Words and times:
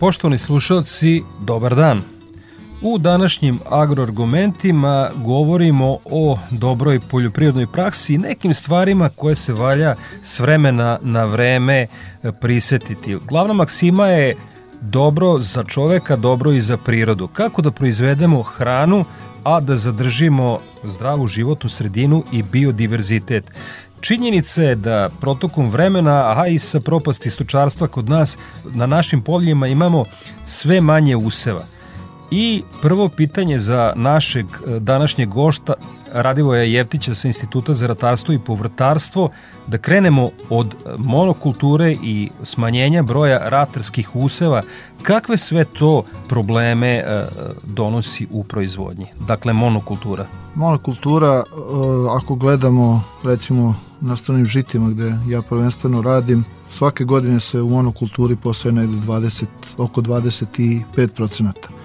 Poštovani 0.00 0.38
slušalci, 0.38 1.22
dobar 1.40 1.74
dan. 1.74 2.02
U 2.82 2.98
današnjim 2.98 3.60
agroargumentima 3.70 5.10
govorimo 5.16 5.98
o 6.04 6.38
dobroj 6.50 7.00
poljoprivrednoj 7.00 7.66
praksi 7.66 8.14
i 8.14 8.18
nekim 8.18 8.54
stvarima 8.54 9.08
koje 9.08 9.34
se 9.34 9.52
valja 9.52 9.94
s 10.22 10.40
vremena 10.40 10.98
na 11.02 11.24
vreme 11.24 11.86
prisetiti. 12.40 13.16
Glavna 13.28 13.54
maksima 13.54 14.06
je 14.06 14.36
dobro 14.80 15.38
za 15.38 15.64
čoveka, 15.64 16.16
dobro 16.16 16.52
i 16.52 16.60
za 16.60 16.76
prirodu. 16.76 17.28
Kako 17.28 17.62
da 17.62 17.70
proizvedemo 17.70 18.42
hranu, 18.42 19.04
a 19.44 19.60
da 19.60 19.76
zadržimo 19.76 20.58
zdravu 20.84 21.26
životnu 21.26 21.70
sredinu 21.70 22.24
i 22.32 22.42
biodiverzitet. 22.42 23.44
Činjenica 24.00 24.62
je 24.62 24.74
da 24.74 25.10
protokom 25.20 25.70
vremena, 25.70 26.40
a 26.40 26.46
i 26.46 26.58
sa 26.58 26.80
propasti 26.80 27.30
stočarstva 27.30 27.88
kod 27.88 28.08
nas, 28.08 28.36
na 28.64 28.86
našim 28.86 29.22
poljima 29.22 29.66
imamo 29.66 30.04
sve 30.44 30.80
manje 30.80 31.16
useva. 31.16 31.64
I 32.30 32.62
prvo 32.82 33.08
pitanje 33.08 33.58
za 33.58 33.92
našeg 33.96 34.46
e, 34.46 34.80
današnjeg 34.80 35.28
gošta 35.28 35.74
Radivoja 36.12 36.62
Jevtića 36.62 37.14
sa 37.14 37.28
Instituta 37.28 37.74
za 37.74 37.86
ratarstvo 37.86 38.34
i 38.34 38.38
povrtarstvo 38.38 39.30
da 39.66 39.78
krenemo 39.78 40.30
od 40.50 40.74
monokulture 40.98 41.96
i 42.02 42.30
smanjenja 42.42 43.02
broja 43.02 43.48
ratarskih 43.48 44.16
useva. 44.16 44.62
Kakve 45.02 45.36
sve 45.36 45.64
to 45.64 46.04
probleme 46.28 46.88
e, 46.88 47.26
donosi 47.64 48.26
u 48.30 48.44
proizvodnji? 48.44 49.06
Dakle, 49.28 49.52
monokultura. 49.52 50.26
Monokultura, 50.54 51.34
e, 51.36 51.42
ako 52.16 52.34
gledamo 52.34 53.02
recimo 53.24 53.74
na 54.00 54.16
stranim 54.16 54.44
žitima 54.44 54.90
gde 54.90 55.12
ja 55.28 55.42
prvenstveno 55.42 56.02
radim, 56.02 56.44
svake 56.68 57.04
godine 57.04 57.40
se 57.40 57.60
u 57.60 57.70
monokulturi 57.70 58.36
posaje 58.36 58.72
negde 58.72 58.96
20, 58.96 59.46
oko 59.78 60.00
25 60.00 61.06
procenata. 61.06 61.75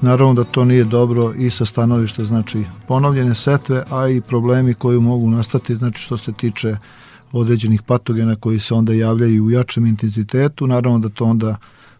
Naravno 0.00 0.34
da 0.34 0.44
to 0.44 0.64
nije 0.64 0.84
dobro 0.84 1.32
i 1.36 1.50
sa 1.50 1.64
stanovišta 1.64 2.24
znači 2.24 2.64
ponovljene 2.88 3.34
setve, 3.34 3.84
a 3.90 4.08
i 4.08 4.20
problemi 4.20 4.74
koji 4.74 5.00
mogu 5.00 5.30
nastati 5.30 5.74
znači 5.76 6.02
što 6.02 6.16
se 6.16 6.32
tiče 6.32 6.76
određenih 7.32 7.82
patogena 7.82 8.36
koji 8.36 8.58
se 8.58 8.74
onda 8.74 8.92
javljaju 8.92 9.44
u 9.44 9.50
jačem 9.50 9.86
intenzitetu, 9.86 10.66
naravno 10.66 10.98
da 10.98 11.08
to 11.08 11.24
onda 11.24 11.56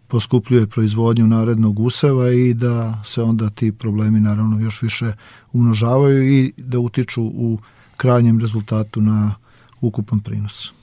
poskupljuje 0.09 0.67
proizvodnju 0.67 1.27
narednog 1.27 1.81
useva 1.81 2.31
i 2.31 2.55
da 2.55 3.03
se 3.05 3.23
onda 3.23 3.51
ti 3.51 3.73
problemi 3.73 4.21
naravno 4.21 4.61
još 4.61 4.83
više 4.83 5.13
umnožavaju 5.53 6.29
i 6.29 6.53
da 6.57 6.79
utiču 6.79 7.23
u 7.23 7.59
krajnjem 7.97 8.41
rezultatu 8.41 9.01
na 9.01 9.35
ukupan 9.81 10.21
prinos. 10.21 10.78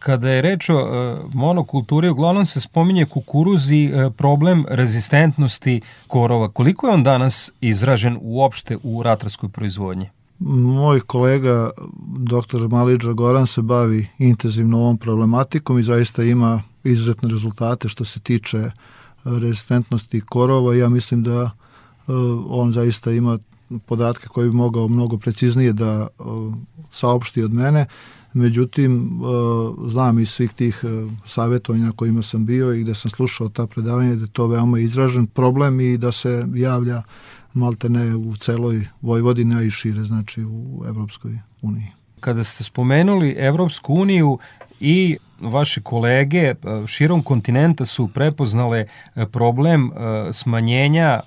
Kada 0.00 0.30
je 0.30 0.42
reč 0.42 0.70
o 0.70 0.78
e, 0.78 1.16
monokulturi, 1.34 2.08
uglavnom 2.08 2.46
se 2.46 2.60
spominje 2.60 3.04
kukuruz 3.06 3.70
i 3.70 3.84
e, 3.84 4.10
problem 4.10 4.64
rezistentnosti 4.68 5.80
korova. 6.06 6.48
Koliko 6.48 6.86
je 6.86 6.94
on 6.94 7.02
danas 7.04 7.50
izražen 7.60 8.18
uopšte 8.20 8.78
u 8.82 9.02
ratarskoj 9.02 9.48
proizvodnji? 9.48 10.08
Moj 10.38 11.00
kolega, 11.00 11.70
dr. 12.16 12.68
Maliđa 12.68 13.12
Goran, 13.12 13.46
se 13.46 13.62
bavi 13.62 14.06
intenzivno 14.18 14.78
ovom 14.78 14.98
problematikom 14.98 15.78
i 15.78 15.82
zaista 15.82 16.22
ima 16.22 16.62
izuzetne 16.84 17.28
rezultate 17.28 17.88
što 17.88 18.04
se 18.04 18.20
tiče 18.20 18.70
rezistentnosti 19.24 20.20
korova. 20.20 20.74
Ja 20.74 20.88
mislim 20.88 21.22
da 21.22 21.42
e, 21.42 21.50
on 22.48 22.72
zaista 22.72 23.12
ima 23.12 23.38
podatke 23.86 24.26
koje 24.28 24.48
bi 24.48 24.56
mogao 24.56 24.88
mnogo 24.88 25.18
preciznije 25.18 25.72
da 25.72 26.08
saopšti 26.90 27.42
od 27.42 27.52
mene 27.54 27.86
međutim 28.32 29.20
e, 29.20 29.90
znam 29.90 30.18
iz 30.18 30.28
svih 30.30 30.52
tih 30.52 30.84
e, 30.84 30.86
savjetovanja 31.26 31.84
na 31.84 31.92
kojima 31.92 32.22
sam 32.22 32.46
bio 32.46 32.74
i 32.74 32.82
gde 32.82 32.94
sam 32.94 33.10
slušao 33.10 33.48
ta 33.48 33.66
predavanja 33.66 34.14
da 34.14 34.22
je 34.22 34.30
to 34.32 34.46
veoma 34.46 34.78
izražen 34.78 35.26
problem 35.26 35.80
i 35.80 35.98
da 35.98 36.12
se 36.12 36.46
javlja 36.54 37.02
maltene 37.52 38.16
u 38.16 38.36
celoj 38.36 38.86
Vojvodini, 39.00 39.56
a 39.56 39.62
i 39.62 39.70
šire, 39.70 40.04
znači 40.04 40.44
u 40.44 40.84
Evropskoj 40.88 41.38
uniji. 41.62 41.86
Kada 42.20 42.44
ste 42.44 42.64
spomenuli 42.64 43.36
Evropsku 43.38 43.94
uniju 43.94 44.38
i 44.80 45.16
vaše 45.40 45.80
kolege 45.80 46.38
e, 46.38 46.54
širom 46.86 47.22
kontinenta 47.22 47.84
su 47.84 48.08
prepoznale 48.08 48.86
problem 49.32 49.90
smanjenja 50.32 51.20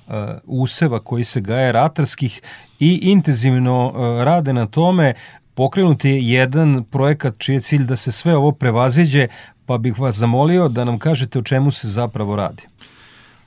useva 0.43 0.99
koji 0.99 1.23
se 1.23 1.41
gaje 1.41 1.71
ratarskih 1.71 2.41
i 2.79 2.99
intenzivno 3.01 3.93
rade 4.23 4.53
na 4.53 4.67
tome 4.67 5.13
pokrenuti 5.55 6.09
jedan 6.09 6.83
projekat 6.83 7.37
čiji 7.37 7.53
je 7.53 7.61
cilj 7.61 7.85
da 7.85 7.95
se 7.95 8.11
sve 8.11 8.35
ovo 8.35 8.51
prevaziđe, 8.51 9.27
pa 9.65 9.77
bih 9.77 9.99
vas 9.99 10.15
zamolio 10.15 10.69
da 10.69 10.85
nam 10.85 10.99
kažete 10.99 11.39
o 11.39 11.41
čemu 11.41 11.71
se 11.71 11.87
zapravo 11.87 12.35
radi. 12.35 12.63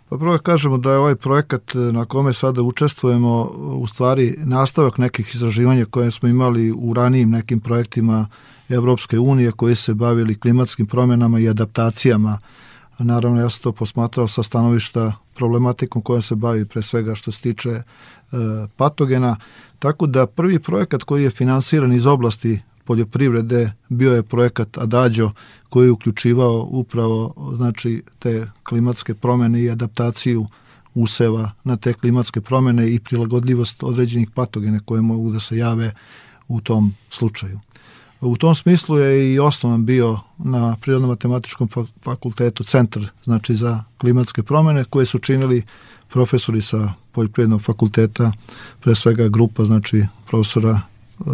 Pa 0.09 0.19
prvo 0.19 0.33
da 0.33 0.39
kažemo 0.39 0.79
da 0.79 0.93
je 0.93 0.99
ovaj 0.99 1.15
projekat 1.15 1.63
na 1.93 2.05
kome 2.05 2.33
sada 2.33 2.63
učestvujemo 2.63 3.43
u 3.57 3.87
stvari 3.87 4.35
nastavak 4.39 4.99
nekih 4.99 5.35
izraživanja 5.35 5.85
koje 5.85 6.11
smo 6.11 6.29
imali 6.29 6.73
u 6.73 6.95
ranijim 6.95 7.31
nekim 7.31 7.61
projektima 7.61 8.29
Evropske 8.69 9.19
unije 9.19 9.53
koji 9.53 9.75
se 9.75 9.95
bavili 9.95 10.39
klimatskim 10.39 10.87
promenama 10.87 11.39
i 11.41 11.49
adaptacijama. 11.49 12.39
Naravno, 12.99 13.41
ja 13.41 13.51
sam 13.51 13.63
to 13.63 13.73
posmatrao 13.73 14.29
sa 14.29 14.43
stanovišta 14.43 15.13
problematikom 15.35 16.03
koja 16.03 16.21
se 16.21 16.35
bavi 16.35 16.65
pre 16.65 16.83
svega 16.83 17.15
što 17.15 17.33
se 17.33 17.41
tiče 17.41 17.71
e, 17.71 17.83
patogena. 18.77 19.37
Tako 19.79 20.07
da 20.07 20.27
prvi 20.27 20.59
projekat 20.59 21.03
koji 21.03 21.23
je 21.23 21.31
finansiran 21.31 21.93
iz 21.93 22.07
oblasti 22.07 22.61
poljoprivrede 22.85 23.73
bio 23.89 24.15
je 24.15 24.23
projekat 24.23 24.79
Adađo 24.79 25.31
koji 25.69 25.87
je 25.87 25.91
uključivao 25.91 26.69
upravo 26.71 27.35
znači 27.57 28.03
te 28.19 28.47
klimatske 28.63 29.15
promene 29.15 29.63
i 29.63 29.71
adaptaciju 29.71 30.47
useva 30.95 31.51
na 31.65 31.77
te 31.77 31.93
klimatske 31.93 32.41
promene 32.41 32.91
i 32.91 33.01
prilagodljivost 33.01 33.83
određenih 33.83 34.31
patogene 34.35 34.81
koje 34.85 35.03
mogu 35.03 35.33
da 35.33 35.41
se 35.41 35.57
jave 35.57 35.93
u 36.49 36.61
tom 36.61 36.95
slučaju. 37.11 37.61
U 38.27 38.37
tom 38.37 38.55
smislu 38.55 38.99
je 38.99 39.35
i 39.35 39.39
osnovan 39.39 39.87
bio 39.87 40.19
na 40.39 40.77
Prirodno-matematičkom 40.81 41.87
fakultetu 42.03 42.65
centar 42.65 43.03
znači 43.25 43.55
za 43.55 43.85
klimatske 43.99 44.43
promene 44.43 44.85
koje 44.85 45.07
su 45.07 45.19
činili 45.19 45.63
profesori 46.09 46.63
sa 46.63 46.93
poljoprivrednog 47.13 47.63
fakulteta, 47.63 48.33
pre 48.81 48.95
svega 48.95 49.29
grupa 49.29 49.65
znači 49.65 50.07
profesora 50.27 50.81
uh, 51.19 51.27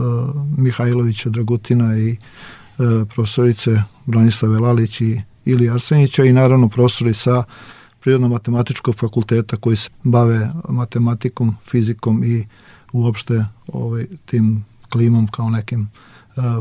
Mihajlovića 0.59 1.31
Dragutina 1.31 1.99
i 1.99 2.11
uh, 2.11 3.09
profesorice 3.15 3.83
Branislave 4.07 4.59
Lalić 4.59 5.01
i 5.01 5.21
Ili 5.45 5.71
Arsenića 5.71 6.25
i 6.25 6.33
naravno 6.33 6.69
profesori 6.69 7.15
sa 7.15 7.45
Prirodno-matematičkog 8.01 8.95
fakulteta 8.95 9.57
koji 9.57 9.77
se 9.77 9.91
bave 10.03 10.51
matematikom, 10.69 11.57
fizikom 11.65 12.25
i 12.25 12.47
uopšte 12.93 13.45
ovaj, 13.67 14.07
tim 14.27 14.65
klimom 14.89 15.27
kao 15.27 15.51
nekim 15.51 15.81
uh, 15.81 16.12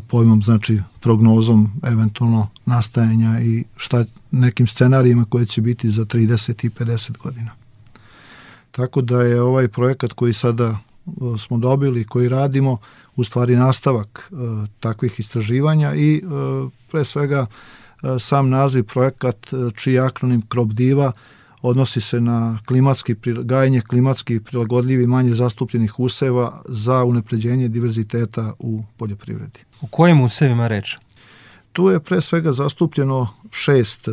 pojmom, 0.08 0.42
znači 0.44 0.82
prognozom 1.00 1.72
eventualno 1.84 2.48
nastajanja 2.66 3.42
i 3.42 3.64
šta 3.76 4.06
nekim 4.32 4.68
scenarijima 4.68 5.26
koje 5.30 5.46
će 5.46 5.62
biti 5.62 5.90
za 5.90 6.06
30 6.06 6.66
i 6.66 6.70
50 6.70 7.18
godina. 7.18 7.52
Tako 8.72 9.02
da 9.02 9.22
je 9.22 9.42
ovaj 9.42 9.68
projekat 9.68 10.14
koji 10.14 10.34
sada 10.34 10.78
smo 11.38 11.58
dobili, 11.58 12.04
koji 12.04 12.30
radimo, 12.30 12.78
u 13.16 13.24
stvari 13.24 13.56
nastavak 13.56 14.32
e, 14.32 14.36
takvih 14.80 15.20
istraživanja 15.20 15.96
i 15.96 16.16
e, 16.16 16.22
pre 16.92 17.04
svega 17.04 17.46
e, 17.46 18.20
sam 18.20 18.50
naziv 18.50 18.84
projekat 18.84 19.38
čiji 19.76 20.00
akronim 20.00 20.42
KROBDIVA 20.42 21.12
odnosi 21.62 22.02
se 22.02 22.22
na 22.22 22.60
klimatski, 22.66 23.16
gajanje 23.44 23.82
klimatski 23.82 24.40
prilagodljivi 24.40 25.08
manje 25.08 25.34
zastupljenih 25.34 26.00
useva 26.00 26.62
za 26.70 27.04
unapređenje 27.04 27.68
diverziteta 27.68 28.54
u 28.60 28.84
poljoprivredi. 28.98 29.60
O 29.82 29.88
kojim 29.88 30.22
usevima 30.22 30.68
reč? 30.68 30.98
Tu 31.74 31.90
je 31.90 32.00
pre 32.00 32.22
svega 32.22 32.52
zastupljeno 32.52 33.28
šest 33.52 34.08
e, 34.08 34.12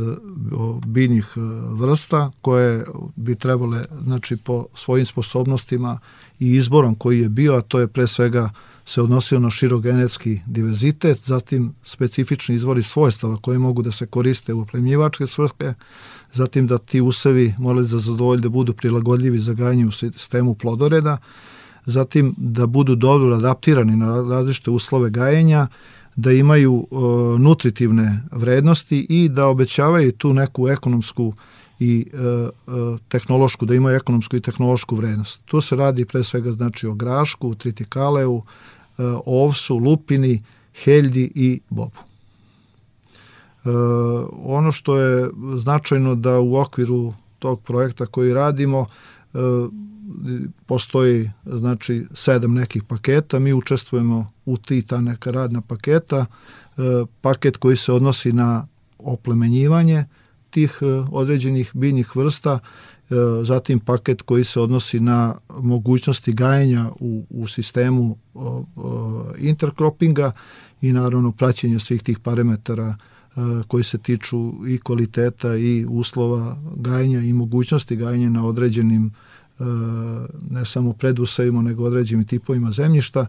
biljnih 0.86 1.26
e, 1.36 1.40
vrsta 1.72 2.30
koje 2.40 2.84
bi 3.16 3.34
trebale 3.34 3.84
znači 4.04 4.36
po 4.36 4.66
svojim 4.74 5.06
sposobnostima 5.06 5.98
i 6.40 6.54
izborom 6.54 6.94
koji 6.94 7.20
je 7.20 7.28
bio, 7.28 7.54
a 7.54 7.60
to 7.60 7.80
je 7.80 7.88
pre 7.88 8.06
svega 8.06 8.50
se 8.88 9.02
odnosio 9.02 9.38
na 9.38 9.50
širogenetski 9.50 10.40
diverzitet, 10.46 11.18
zatim 11.24 11.74
specifični 11.82 12.54
izvori 12.54 12.82
svojstava 12.82 13.36
koji 13.36 13.58
mogu 13.58 13.82
da 13.82 13.92
se 13.92 14.06
koriste 14.06 14.54
u 14.54 14.60
oplemljivačke 14.60 15.26
svrhe, 15.26 15.74
zatim 16.32 16.66
da 16.66 16.78
ti 16.78 17.00
usevi 17.00 17.54
morali 17.58 17.86
za 17.86 17.98
zadovolj 17.98 18.40
da 18.40 18.48
budu 18.48 18.72
prilagodljivi 18.72 19.38
za 19.38 19.52
gajanje 19.52 19.86
u 19.86 19.90
sistemu 19.90 20.54
plodoreda, 20.54 21.18
zatim 21.86 22.34
da 22.36 22.66
budu 22.66 22.94
dobro 22.94 23.36
adaptirani 23.36 23.96
na 23.96 24.06
različite 24.06 24.70
uslove 24.70 25.10
gajenja, 25.10 25.66
da 26.16 26.32
imaju 26.32 26.72
uh, 26.90 27.40
nutritivne 27.40 28.22
vrednosti 28.32 29.06
i 29.08 29.28
da 29.28 29.46
obećavaju 29.46 30.12
tu 30.12 30.32
neku 30.34 30.68
ekonomsku 30.68 31.32
i 31.78 32.06
uh, 32.12 32.48
uh, 32.66 32.98
tehnološku, 33.08 33.66
da 33.66 33.74
imaju 33.74 33.96
ekonomsku 33.96 34.36
i 34.36 34.40
tehnološku 34.40 34.96
vrednost. 34.96 35.40
Tu 35.44 35.60
se 35.60 35.76
radi 35.76 36.04
pre 36.04 36.22
svega 36.22 36.52
znači 36.52 36.86
o 36.86 36.94
grašku, 36.94 37.54
tritikaleu, 37.54 38.42
ovsu, 39.26 39.76
lupini, 39.76 40.42
heljdi 40.84 41.32
i 41.34 41.60
bobu. 41.70 41.98
Uh, 43.64 43.72
ono 44.44 44.72
što 44.72 44.98
je 44.98 45.30
značajno 45.56 46.14
da 46.14 46.40
u 46.40 46.56
okviru 46.56 47.12
tog 47.38 47.60
projekta 47.62 48.06
koji 48.06 48.34
radimo 48.34 48.78
uh, 48.80 49.40
postoji 50.66 51.30
znači 51.46 52.06
sedam 52.14 52.54
nekih 52.54 52.82
paketa, 52.82 53.38
mi 53.38 53.52
učestvujemo 53.52 54.30
u 54.46 54.56
ti 54.56 54.82
ta 54.82 55.00
neka 55.00 55.30
radna 55.30 55.60
paketa, 55.60 56.26
e, 56.26 56.82
paket 57.20 57.56
koji 57.56 57.76
se 57.76 57.92
odnosi 57.92 58.32
na 58.32 58.66
oplemenjivanje 58.98 60.04
tih 60.50 60.78
e, 60.82 60.86
određenih 61.10 61.70
biljnih 61.74 62.16
vrsta, 62.16 62.58
e, 62.58 63.14
zatim 63.42 63.80
paket 63.80 64.22
koji 64.22 64.44
se 64.44 64.60
odnosi 64.60 65.00
na 65.00 65.34
mogućnosti 65.60 66.32
gajenja 66.32 66.90
u, 67.00 67.26
u 67.30 67.46
sistemu 67.46 68.16
interkropinga 69.38 70.32
i 70.80 70.92
naravno 70.92 71.32
praćenje 71.32 71.78
svih 71.78 72.02
tih 72.02 72.18
parametara 72.18 72.96
koji 73.68 73.84
se 73.84 73.98
tiču 73.98 74.52
i 74.66 74.78
kvaliteta 74.78 75.56
i 75.56 75.86
uslova 75.88 76.56
gajenja 76.76 77.20
i 77.20 77.32
mogućnosti 77.32 77.96
gajenja 77.96 78.28
na 78.28 78.46
određenim 78.46 79.12
E, 79.60 79.64
ne 80.50 80.64
samo 80.64 80.92
predusavima 80.92 81.62
nego 81.62 81.84
određenim 81.84 82.26
tipovima 82.26 82.70
zemljišta 82.70 83.26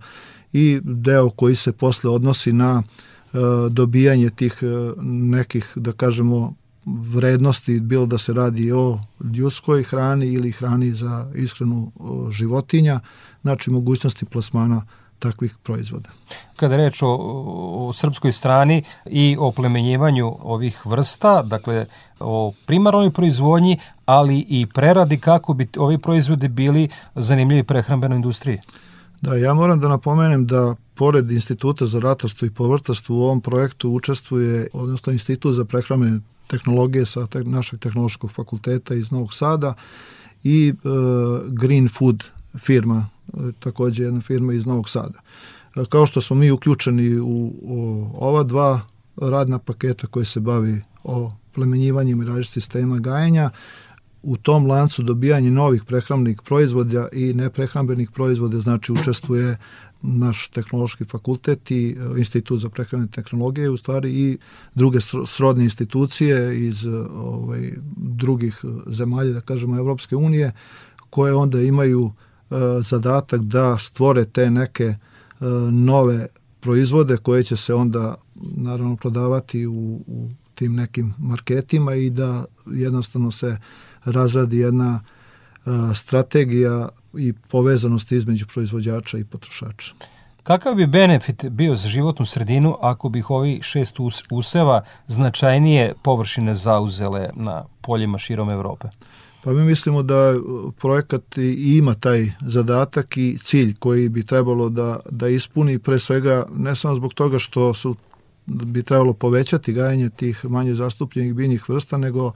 i 0.54 0.80
deo 0.84 1.30
koji 1.30 1.56
se 1.56 1.72
posle 1.72 2.10
odnosi 2.10 2.54
na 2.54 2.84
e, 2.84 3.38
dobijanje 3.70 4.30
tih 4.30 4.60
e, 4.62 4.66
nekih, 5.02 5.72
da 5.76 5.92
kažemo, 5.92 6.54
vrednosti, 6.98 7.80
bilo 7.80 8.06
da 8.06 8.18
se 8.18 8.34
radi 8.34 8.72
o 8.72 9.00
ljudskoj 9.34 9.84
hrani 9.84 10.28
ili 10.28 10.52
hrani 10.52 10.92
za 10.92 11.32
ishranu 11.36 11.92
životinja, 12.32 13.00
znači 13.42 13.72
mogućnosti 13.72 14.26
plasmana 14.26 14.86
takvih 15.20 15.58
proizvoda. 15.64 16.10
Kada 16.56 16.74
je 16.74 16.78
reč 16.78 17.02
o, 17.02 17.08
o 17.88 17.94
srpskoj 17.94 18.32
strani 18.32 18.84
i 19.06 19.38
o 19.40 19.52
plemenjivanju 19.52 20.38
ovih 20.42 20.86
vrsta, 20.86 21.42
dakle 21.44 21.86
o 22.20 22.54
primarnoj 22.66 23.12
proizvodnji, 23.12 23.78
ali 24.06 24.46
i 24.50 24.66
preradi 24.74 25.18
kako 25.18 25.54
bi 25.54 25.68
ovi 25.78 25.98
proizvodi 25.98 26.48
bili 26.48 26.90
zanimljivi 27.16 27.64
prehrambenoj 27.64 28.16
industriji. 28.16 28.60
Da, 29.22 29.36
ja 29.36 29.54
moram 29.54 29.80
da 29.80 29.88
napomenem 29.88 30.48
da 30.48 30.76
pored 30.96 31.32
Instituta 31.32 31.86
za 31.86 32.00
ratarstvo 32.00 32.46
i 32.46 32.52
povrtarstvo 32.52 33.18
u 33.18 33.22
ovom 33.22 33.42
projektu 33.42 33.92
učestvuje, 33.92 34.68
odnosno 34.74 35.14
Institut 35.14 35.56
za 35.56 35.66
prehrambene 35.66 36.20
tehnologije 36.50 37.06
sa 37.06 37.28
te, 37.28 37.44
našeg 37.44 37.80
tehnološkog 37.80 38.32
fakulteta 38.32 38.96
iz 38.96 39.12
Novog 39.12 39.34
Sada 39.34 39.74
i 40.44 40.74
e, 40.74 40.74
Green 41.48 41.90
Food 41.98 42.24
firma 42.58 43.08
takođe 43.60 44.04
jedna 44.04 44.22
firma 44.22 44.54
iz 44.54 44.66
Novog 44.66 44.90
Sada. 44.90 45.20
Kao 45.90 46.06
što 46.06 46.22
smo 46.22 46.36
mi 46.36 46.52
uključeni 46.52 47.20
u, 47.20 47.54
u 47.62 48.08
ova 48.18 48.44
dva 48.44 48.82
radna 49.18 49.60
paketa 49.60 50.08
koje 50.08 50.26
se 50.26 50.40
bavi 50.40 50.82
o 51.04 51.32
plemenjivanjem 51.56 52.22
i 52.22 52.26
različitih 52.26 52.64
sistema 52.64 53.00
gajenja, 53.00 53.50
u 54.24 54.38
tom 54.38 54.66
lancu 54.68 55.04
dobijanje 55.04 55.52
novih 55.52 55.84
prehrambenih 55.84 56.42
proizvoda 56.46 57.08
i 57.14 57.34
neprehrambenih 57.34 58.12
proizvoda, 58.12 58.60
znači 58.60 58.92
učestvuje 58.92 59.58
naš 60.02 60.48
tehnološki 60.48 61.06
fakultet 61.06 61.72
i 61.72 61.98
e, 62.00 62.18
Institut 62.18 62.60
za 62.60 62.70
prehrambene 62.70 63.12
tehnologije 63.12 63.70
u 63.70 63.78
stvari 63.78 64.12
i 64.12 64.38
druge 64.76 65.00
srodne 65.28 65.64
institucije 65.64 66.68
iz 66.68 66.86
e, 66.86 66.90
ovaj, 67.14 67.72
drugih 67.98 68.62
zemalja, 68.88 69.32
da 69.32 69.42
kažemo 69.42 69.78
Evropske 69.78 70.16
unije, 70.16 70.52
koje 71.10 71.34
onda 71.34 71.62
imaju 71.62 72.12
E, 72.52 72.82
zadatak 72.82 73.42
da 73.42 73.78
stvore 73.78 74.26
te 74.26 74.52
neke 74.52 74.84
e, 74.84 74.96
nove 75.72 76.28
proizvode 76.60 77.18
koje 77.18 77.44
će 77.44 77.56
se 77.56 77.74
onda 77.74 78.16
naravno 78.36 78.96
prodavati 78.96 79.68
u, 79.68 80.04
u 80.08 80.30
tim 80.56 80.76
nekim 80.76 81.14
marketima 81.20 81.96
i 81.96 82.10
da 82.10 82.46
jednostavno 82.66 83.32
se 83.32 83.58
razradi 84.04 84.58
jedna 84.58 85.02
e, 85.04 85.19
strategija 85.96 86.90
i 87.18 87.34
povezanost 87.34 88.12
između 88.12 88.46
proizvođača 88.48 89.18
i 89.18 89.24
potrošača. 89.24 89.94
Kakav 90.44 90.76
bi 90.76 90.88
benefit 90.88 91.46
bio 91.50 91.76
za 91.76 91.88
životnu 91.88 92.26
sredinu 92.26 92.78
ako 92.82 93.10
bih 93.10 93.30
ovi 93.30 93.60
šest 93.62 93.96
useva 94.32 94.82
značajnije 95.08 95.94
površine 96.04 96.56
zauzele 96.56 97.30
na 97.36 97.66
poljima 97.82 98.18
širom 98.18 98.50
Evrope? 98.50 98.88
Pa 99.44 99.54
mi 99.54 99.64
mislimo 99.64 100.04
da 100.04 100.34
projekat 100.78 101.38
i 101.38 101.78
ima 101.78 101.94
taj 101.94 102.32
zadatak 102.42 103.18
i 103.18 103.38
cilj 103.38 103.76
koji 103.80 104.10
bi 104.10 104.26
trebalo 104.26 104.70
da, 104.70 105.00
da 105.12 105.28
ispuni 105.28 105.80
pre 105.80 106.00
svega 106.00 106.46
ne 106.56 106.76
samo 106.76 106.96
zbog 106.96 107.14
toga 107.14 107.40
što 107.40 107.74
su 107.74 107.96
bi 108.46 108.84
trebalo 108.84 109.14
povećati 109.14 109.74
gajanje 109.74 110.10
tih 110.10 110.46
manje 110.46 110.76
zastupljenih 110.76 111.34
biljnih 111.34 111.70
vrsta, 111.70 111.98
nego 111.98 112.32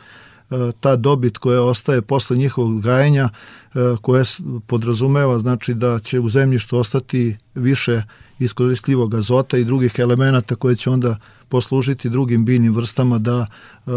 ta 0.79 0.95
dobit 0.95 1.38
koja 1.38 1.63
ostaje 1.63 2.01
posle 2.01 2.38
njihovog 2.38 2.81
gajenja 2.81 3.29
e, 3.29 3.79
koja 4.01 4.23
podrazumeva 4.67 5.39
znači 5.39 5.73
da 5.73 6.00
će 6.00 6.19
u 6.19 6.29
zemljištu 6.29 6.77
ostati 6.77 7.38
više 7.55 8.03
iskoristljivog 8.39 9.13
azota 9.13 9.57
i 9.57 9.63
drugih 9.63 9.95
elemenata 10.00 10.55
koje 10.55 10.75
će 10.75 10.89
onda 10.89 11.15
poslužiti 11.50 12.09
drugim 12.09 12.45
biljnim 12.45 12.73
vrstama 12.75 13.19
da 13.19 13.45
e, 13.45 13.91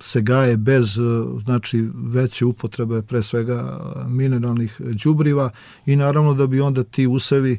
se 0.00 0.20
gaje 0.20 0.56
bez 0.56 0.98
e, 0.98 1.02
znači 1.44 1.88
veće 1.94 2.44
upotrebe 2.44 3.02
pre 3.02 3.22
svega 3.22 3.80
mineralnih 4.08 4.80
đubriva 5.04 5.50
i 5.86 5.96
naravno 5.96 6.34
da 6.34 6.46
bi 6.46 6.60
onda 6.60 6.84
ti 6.84 7.06
usevi 7.06 7.52
e, 7.52 7.58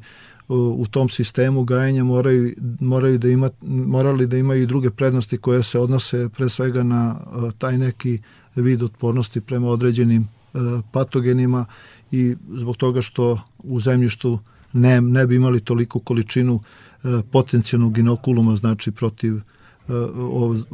u 0.55 0.85
tom 0.91 1.09
sistemu 1.09 1.63
gajenja 1.63 2.03
moraju, 2.03 2.55
moraju 2.79 3.17
da 3.17 3.29
ima, 3.29 3.49
morali 3.61 4.27
da 4.27 4.37
imaju 4.37 4.63
i 4.63 4.67
druge 4.67 4.89
prednosti 4.89 5.37
koje 5.37 5.63
se 5.63 5.79
odnose 5.79 6.29
pre 6.29 6.49
svega 6.49 6.83
na 6.83 7.15
e, 7.19 7.51
taj 7.57 7.77
neki 7.77 8.19
vid 8.55 8.83
otpornosti 8.83 9.41
prema 9.41 9.67
određenim 9.67 10.27
patogenima 10.91 11.65
i 12.11 12.35
zbog 12.49 12.77
toga 12.77 13.01
što 13.01 13.39
u 13.57 13.79
zemljištu 13.79 14.39
ne, 14.73 15.01
ne 15.01 15.27
bi 15.27 15.35
imali 15.35 15.59
toliko 15.59 15.99
količinu 15.99 16.59
potencijalnog 17.31 17.97
inokuluma, 17.97 18.55
znači 18.55 18.91
protiv 18.91 19.39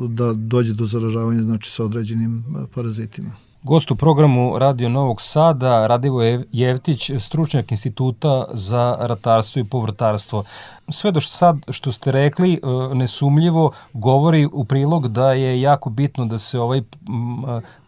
da 0.08 0.34
dođe 0.34 0.74
do 0.74 0.86
zaražavanja 0.86 1.44
znači 1.44 1.72
sa 1.72 1.86
određenim 1.86 2.44
parazitima. 2.76 3.47
Gost 3.68 3.92
u 3.92 3.96
programu 3.96 4.60
Radio 4.60 4.90
Novog 4.90 5.22
Sada, 5.22 5.88
Radivo 5.88 6.22
Jevtić, 6.52 7.12
stručnjak 7.20 7.72
instituta 7.72 8.46
za 8.54 8.98
ratarstvo 9.00 9.60
i 9.60 9.64
povrtarstvo. 9.64 10.44
Sve 10.90 11.12
do 11.12 11.22
sad 11.22 11.58
što 11.70 11.92
ste 11.92 12.12
rekli, 12.12 12.54
e, 12.54 12.96
nesumljivo 12.96 13.72
govori 13.94 14.48
u 14.54 14.66
prilog 14.66 15.08
da 15.08 15.34
je 15.34 15.62
jako 15.62 15.90
bitno 15.90 16.26
da 16.26 16.40
se 16.40 16.60
ovaj 16.60 16.82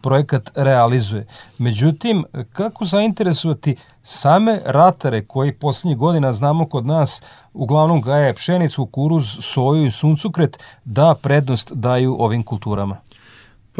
projekat 0.00 0.50
realizuje. 0.54 1.26
Međutim, 1.58 2.24
kako 2.52 2.84
zainteresovati 2.84 3.76
same 4.04 4.60
ratare 4.64 5.24
koji 5.24 5.52
poslednjih 5.52 5.98
godina 5.98 6.32
znamo 6.32 6.68
kod 6.68 6.86
nas 6.86 7.22
uglavnom 7.52 8.00
gaje 8.00 8.34
pšenicu, 8.34 8.86
kuruz, 8.86 9.38
soju 9.40 9.86
i 9.86 9.90
suncukret 9.90 10.58
da 10.84 11.14
prednost 11.22 11.72
daju 11.72 12.16
ovim 12.18 12.42
kulturama? 12.42 12.96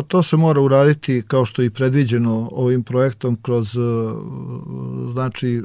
Pa 0.00 0.04
to 0.04 0.22
se 0.22 0.36
mora 0.36 0.60
uraditi 0.60 1.22
kao 1.28 1.44
što 1.44 1.62
je 1.62 1.66
i 1.66 1.70
predviđeno 1.70 2.48
ovim 2.52 2.82
projektom 2.82 3.36
kroz 3.42 3.76
e, 3.76 3.80
znači 5.12 5.56
e, 5.56 5.62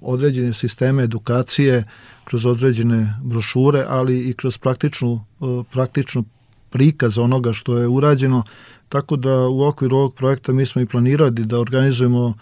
određene 0.00 0.52
sisteme 0.52 1.02
edukacije, 1.02 1.84
kroz 2.24 2.46
određene 2.46 3.14
brošure, 3.22 3.84
ali 3.88 4.28
i 4.28 4.32
kroz 4.32 4.58
praktičnu, 4.58 5.24
e, 5.40 5.44
praktičnu 5.72 6.24
prikaz 6.70 7.18
onoga 7.18 7.52
što 7.52 7.78
je 7.78 7.88
urađeno, 7.88 8.42
tako 8.88 9.16
da 9.16 9.48
u 9.48 9.62
okviru 9.62 9.96
ovog 9.96 10.14
projekta 10.14 10.52
mi 10.52 10.66
smo 10.66 10.82
i 10.82 10.86
planirali 10.86 11.30
da 11.30 11.58
organizujemo 11.58 12.34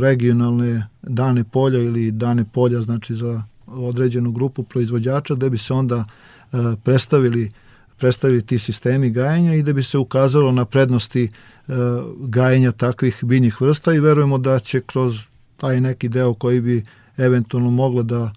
regionalne 0.00 0.86
dane 1.02 1.44
polja 1.44 1.78
ili 1.78 2.10
dane 2.10 2.44
polja 2.52 2.82
znači 2.82 3.14
za 3.14 3.42
određenu 3.66 4.32
grupu 4.32 4.62
proizvođača 4.62 5.34
da 5.34 5.48
bi 5.48 5.58
se 5.58 5.72
onda 5.72 6.04
predstavili 6.84 7.50
predstavili 7.98 8.46
ti 8.46 8.58
sistemi 8.58 9.10
gajenja 9.10 9.54
i 9.54 9.62
da 9.62 9.72
bi 9.72 9.82
se 9.82 9.98
ukazalo 9.98 10.52
na 10.52 10.64
prednosti 10.64 11.30
gajenja 12.18 12.72
takvih 12.72 13.20
biljnih 13.22 13.60
vrsta 13.60 13.94
i 13.94 14.00
verujemo 14.00 14.38
da 14.38 14.58
će 14.58 14.80
kroz 14.80 15.26
taj 15.56 15.80
neki 15.80 16.08
deo 16.08 16.34
koji 16.34 16.60
bi 16.60 16.84
eventualno 17.16 17.70
mogla 17.70 18.02
da 18.02 18.32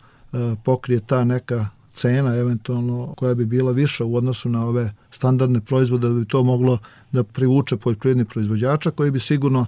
pokrije 0.63 0.99
ta 0.99 1.23
neka 1.23 1.67
cena 1.97 2.35
eventualno 2.35 3.13
koja 3.17 3.35
bi 3.35 3.45
bila 3.45 3.71
viša 3.71 4.05
u 4.05 4.15
odnosu 4.15 4.49
na 4.49 4.65
ove 4.65 4.93
standardne 5.11 5.61
proizvode 5.61 6.07
da 6.07 6.13
bi 6.13 6.25
to 6.25 6.43
moglo 6.43 6.77
da 7.11 7.23
privuče 7.23 7.77
poljoprivredni 7.77 8.25
proizvođača 8.25 8.91
koji 8.91 9.11
bi 9.11 9.19
sigurno 9.19 9.65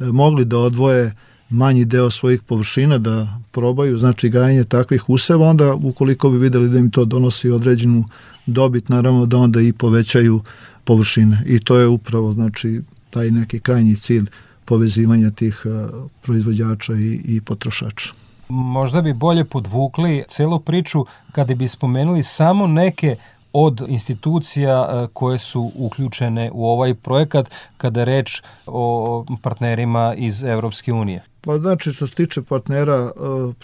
e, 0.00 0.04
mogli 0.04 0.44
da 0.44 0.58
odvoje 0.58 1.14
manji 1.50 1.84
deo 1.84 2.10
svojih 2.10 2.42
površina 2.42 2.98
da 2.98 3.40
probaju, 3.50 3.98
znači 3.98 4.28
gajanje 4.28 4.64
takvih 4.64 5.10
useva, 5.10 5.48
onda 5.48 5.74
ukoliko 5.74 6.30
bi 6.30 6.38
videli 6.38 6.68
da 6.68 6.78
im 6.78 6.90
to 6.90 7.04
donosi 7.04 7.50
određenu 7.50 8.04
dobit, 8.46 8.88
naravno 8.88 9.26
da 9.26 9.36
onda 9.36 9.60
i 9.60 9.72
povećaju 9.72 10.40
površine. 10.84 11.42
I 11.46 11.60
to 11.60 11.78
je 11.78 11.86
upravo 11.86 12.32
znači 12.32 12.80
taj 13.10 13.30
neki 13.30 13.60
krajnji 13.60 13.96
cilj 13.96 14.26
povezivanja 14.64 15.30
tih 15.30 15.62
e, 15.64 15.88
proizvođača 16.22 16.92
i, 16.92 17.20
i 17.24 17.40
potrošača. 17.40 18.14
Možda 18.48 19.02
bi 19.02 19.12
bolje 19.12 19.44
podvukli 19.44 20.24
celu 20.28 20.60
priču 20.60 21.06
kada 21.32 21.54
bi 21.54 21.68
spomenuli 21.68 22.22
samo 22.22 22.66
neke 22.66 23.16
od 23.52 23.84
institucija 23.88 24.88
e, 24.88 25.06
koje 25.12 25.38
su 25.38 25.72
uključene 25.74 26.50
u 26.52 26.66
ovaj 26.66 26.94
projekat 26.94 27.50
kada 27.76 28.04
reč 28.04 28.42
o 28.66 29.24
partnerima 29.42 30.14
iz 30.16 30.42
Evropske 30.42 30.92
unije. 30.92 31.22
Pa 31.44 31.58
znači 31.58 31.92
što 31.92 32.06
se 32.06 32.14
tiče 32.14 32.42
partnera, 32.42 32.94
e, 32.94 33.10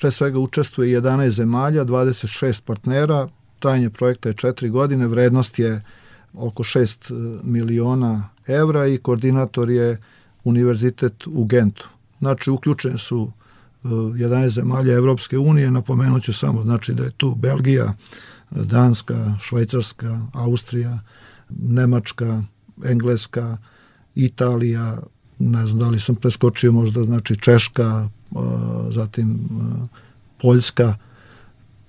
pre 0.01 0.11
svega 0.11 0.39
učestvuje 0.39 1.01
11 1.01 1.31
zemalja, 1.31 1.85
26 1.85 2.63
partnera, 2.63 3.29
trajanje 3.59 3.91
projekta 3.91 4.29
je 4.29 4.35
4 4.35 4.71
godine, 4.71 5.07
vrednost 5.07 5.59
je 5.59 5.83
oko 6.35 6.63
6 6.63 7.11
e, 7.11 7.41
miliona 7.45 8.29
evra 8.47 8.87
i 8.87 8.99
koordinator 8.99 9.71
je 9.71 10.01
Univerzitet 10.45 11.27
u 11.27 11.45
Gentu. 11.45 11.89
Znači 12.19 12.51
uključeni 12.51 12.99
su 12.99 13.33
11 13.85 14.49
zemalja 14.49 14.95
Evropske 14.95 15.39
unije, 15.39 15.71
napomenut 15.71 16.23
ću 16.23 16.33
samo 16.33 16.63
znači 16.63 16.95
da 16.95 17.05
je 17.05 17.11
tu 17.11 17.35
Belgija, 17.35 17.95
Danska, 18.51 19.35
Švajcarska, 19.41 20.21
Austrija, 20.33 20.99
Nemačka, 21.51 22.43
Engleska, 22.85 23.57
Italija, 24.15 24.99
ne 25.41 25.67
znam 25.67 25.79
da 25.79 25.89
li 25.89 26.01
sam 26.01 26.15
preskočio 26.15 26.73
možda 26.73 27.03
znači 27.03 27.37
Češka, 27.37 28.09
zatim 28.91 29.39
Poljska, 30.43 30.95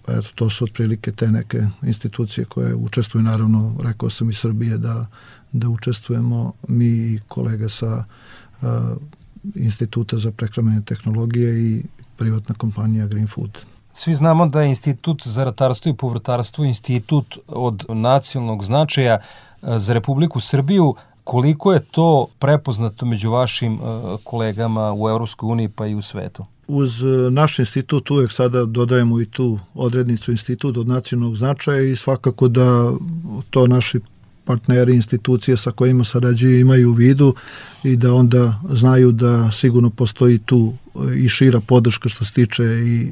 eto, 0.08 0.28
to 0.36 0.50
su 0.50 0.64
otprilike 0.66 1.12
te 1.12 1.28
neke 1.28 1.68
institucije 1.84 2.46
koje 2.46 2.76
učestvuju, 2.76 3.24
naravno, 3.24 3.76
rekao 3.84 4.10
sam 4.10 4.30
i 4.30 4.34
Srbije 4.34 4.78
da, 4.78 5.06
da 5.52 5.70
učestvujemo 5.70 6.54
mi 6.68 6.86
i 6.86 7.20
kolege 7.28 7.70
sa 7.70 8.04
Instituta 9.56 10.18
za 10.18 10.32
prehrambene 10.32 10.82
tehnologije 10.86 11.64
i 11.64 11.84
privatna 12.18 12.56
kompanija 12.56 13.08
Green 13.08 13.28
Food. 13.28 13.58
Svi 13.94 14.16
znamo 14.16 14.46
da 14.46 14.62
je 14.62 14.70
Institut 14.70 15.22
za 15.26 15.44
ratarstvo 15.44 15.90
i 15.90 15.96
povrtarstvo 15.96 16.66
institut 16.66 17.38
od 17.48 17.86
nacionalnog 17.90 18.64
značaja 18.64 19.20
za 19.62 19.94
Republiku 19.94 20.40
Srbiju. 20.40 20.96
Koliko 21.32 21.74
je 21.74 21.80
to 21.80 22.28
prepoznato 22.40 23.06
među 23.06 23.32
vašim 23.32 23.74
e, 23.74 23.78
kolegama 24.24 24.94
u 24.94 25.10
Evropskoj 25.10 25.48
uniji 25.48 25.70
pa 25.70 25.88
i 25.88 25.96
u 25.96 26.02
svetu? 26.02 26.46
Uz 26.68 27.04
e, 27.04 27.08
naš 27.30 27.60
institut 27.60 28.12
uvek 28.12 28.32
sada 28.32 28.66
dodajemo 28.66 29.22
i 29.22 29.26
tu 29.26 29.60
odrednicu 29.74 30.32
institut 30.32 30.78
od 30.78 30.88
nacionalnog 30.88 31.36
značaja 31.36 31.82
i 31.82 31.96
svakako 31.96 32.48
da 32.48 32.92
to 33.50 33.68
naši 33.68 34.00
partneri, 34.46 34.96
institucije 34.96 35.58
sa 35.58 35.72
kojima 35.72 36.04
sarađuju 36.04 36.60
imaju 36.60 36.90
u 36.90 36.94
vidu 36.94 37.36
i 37.84 37.96
da 37.96 38.14
onda 38.14 38.60
znaju 38.70 39.12
da 39.12 39.52
sigurno 39.52 39.90
postoji 39.90 40.38
tu 40.38 40.74
i 41.16 41.30
šira 41.30 41.60
podrška 41.60 42.10
što 42.10 42.26
se 42.26 42.34
tiče 42.34 42.64
i 42.64 43.08
e, 43.08 43.12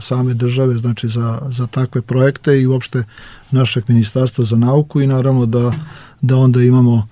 same 0.00 0.34
države, 0.34 0.74
znači 0.74 1.08
za, 1.08 1.42
za 1.50 1.66
takve 1.66 2.02
projekte 2.02 2.60
i 2.60 2.66
uopšte 2.66 3.04
našeg 3.50 3.84
ministarstva 3.88 4.44
za 4.44 4.56
nauku 4.56 5.00
i 5.00 5.06
naravno 5.06 5.46
da, 5.46 5.72
da 6.20 6.36
onda 6.36 6.62
imamo, 6.62 6.96
e, 6.96 7.11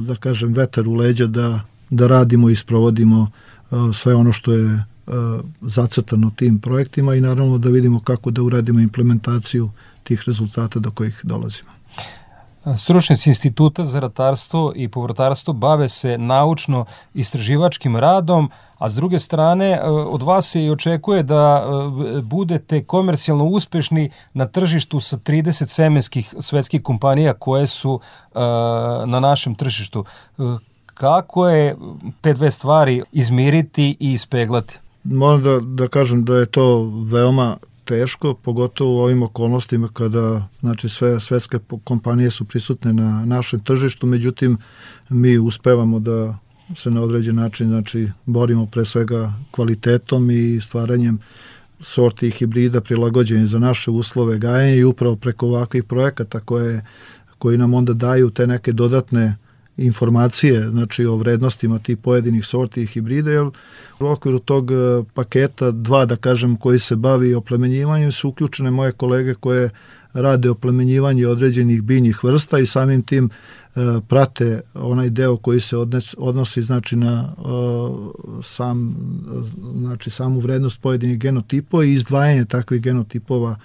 da 0.00 0.16
kažem, 0.16 0.52
vetar 0.52 0.88
u 0.88 0.94
leđa 0.94 1.26
da, 1.26 1.60
da 1.90 2.06
radimo 2.06 2.50
i 2.50 2.56
sprovodimo 2.56 3.30
e, 3.30 3.74
sve 3.94 4.14
ono 4.14 4.32
što 4.32 4.52
je 4.52 4.66
e, 4.74 4.82
zacrtano 5.60 6.30
tim 6.36 6.58
projektima 6.58 7.14
i 7.14 7.20
naravno 7.20 7.58
da 7.58 7.68
vidimo 7.68 8.00
kako 8.00 8.30
da 8.30 8.42
uradimo 8.42 8.80
implementaciju 8.80 9.70
tih 10.02 10.22
rezultata 10.26 10.78
do 10.78 10.90
kojih 10.90 11.20
dolazimo. 11.22 11.70
Stručnici 12.78 13.30
Instituta 13.30 13.86
za 13.86 14.00
ratarstvo 14.00 14.72
i 14.76 14.88
povrtarstvo 14.88 15.54
bave 15.54 15.88
se 15.88 16.18
naučno-istraživačkim 16.18 17.96
radom, 17.96 18.50
a 18.78 18.88
s 18.88 18.94
druge 18.94 19.18
strane 19.18 19.70
e, 19.70 19.80
od 19.88 20.22
vas 20.22 20.46
se 20.50 20.64
i 20.64 20.70
očekuje 20.70 21.22
da 21.22 21.64
e, 21.64 22.20
budete 22.22 22.84
komercijalno 22.84 23.44
uspešni 23.44 24.10
na 24.34 24.46
tržištu 24.46 25.00
sa 25.00 25.16
30 25.16 25.66
semenskih 25.66 26.34
svetskih 26.40 26.82
kompanija 26.82 27.32
koje 27.32 27.66
su 27.66 28.00
e, 28.00 28.38
na 29.06 29.20
našem 29.20 29.54
tržištu. 29.54 30.04
Kako 30.94 31.48
je 31.48 31.76
te 32.20 32.32
dve 32.32 32.50
stvari 32.50 33.02
izmiriti 33.12 33.96
i 34.00 34.12
ispeglati? 34.12 34.78
Moram 35.04 35.42
da, 35.42 35.58
da 35.60 35.88
kažem 35.88 36.24
da 36.24 36.36
je 36.36 36.46
to 36.46 36.90
veoma 37.04 37.56
teško, 37.90 38.34
pogotovo 38.34 38.96
u 38.96 38.98
ovim 38.98 39.22
okolnostima 39.22 39.88
kada 39.92 40.48
znači, 40.60 40.88
sve 40.88 41.20
svetske 41.20 41.58
kompanije 41.84 42.30
su 42.30 42.44
prisutne 42.44 42.92
na 42.92 43.24
našem 43.24 43.60
tržištu, 43.60 44.06
međutim 44.06 44.58
mi 45.08 45.38
uspevamo 45.38 45.98
da 45.98 46.38
se 46.76 46.90
na 46.90 47.02
određen 47.02 47.36
način 47.36 47.68
znači, 47.68 48.08
borimo 48.26 48.66
pre 48.66 48.84
svega 48.84 49.32
kvalitetom 49.50 50.30
i 50.30 50.60
stvaranjem 50.60 51.18
sorti 51.80 52.28
i 52.28 52.30
hibrida 52.30 52.80
prilagođeni 52.80 53.46
za 53.46 53.58
naše 53.58 53.90
uslove 53.90 54.38
gajenja 54.38 54.74
i 54.74 54.84
upravo 54.84 55.16
preko 55.16 55.46
ovakvih 55.46 55.84
projekata 55.84 56.40
koje, 56.40 56.84
koji 57.38 57.58
nam 57.58 57.74
onda 57.74 57.92
daju 57.92 58.30
te 58.30 58.46
neke 58.46 58.72
dodatne 58.72 59.24
uh, 59.26 59.49
informacije 59.80 60.68
znači 60.70 61.06
o 61.06 61.16
vrednostima 61.16 61.78
tih 61.78 61.96
pojedinih 61.96 62.46
sorti 62.46 62.82
i 62.82 62.86
hibrida, 62.86 63.30
jer 63.30 63.44
u 64.00 64.06
okviru 64.06 64.38
tog 64.38 64.70
e, 64.70 64.74
paketa 65.14 65.70
dva, 65.70 66.04
da 66.04 66.16
kažem, 66.16 66.56
koji 66.56 66.78
se 66.78 66.96
bavi 66.96 67.34
oplemenjivanjem, 67.34 68.12
su 68.12 68.28
uključene 68.28 68.70
moje 68.70 68.92
kolege 68.92 69.34
koje 69.34 69.70
rade 70.12 70.50
oplemenjivanje 70.50 71.26
određenih 71.26 71.82
biljnih 71.82 72.24
vrsta 72.24 72.58
i 72.58 72.66
samim 72.66 73.02
tim 73.02 73.30
e, 73.30 73.80
prate 74.08 74.60
onaj 74.74 75.10
deo 75.10 75.36
koji 75.36 75.60
se 75.60 75.76
odnes, 75.76 76.14
odnosi 76.18 76.62
znači 76.62 76.96
na 76.96 77.34
e, 77.38 77.42
sam 78.42 78.96
znači 79.76 80.10
samu 80.10 80.40
vrednost 80.40 80.80
pojedinih 80.80 81.18
genotipova 81.18 81.84
i 81.84 81.92
izdvajanje 81.92 82.44
takvih 82.44 82.80
genotipova 82.80 83.56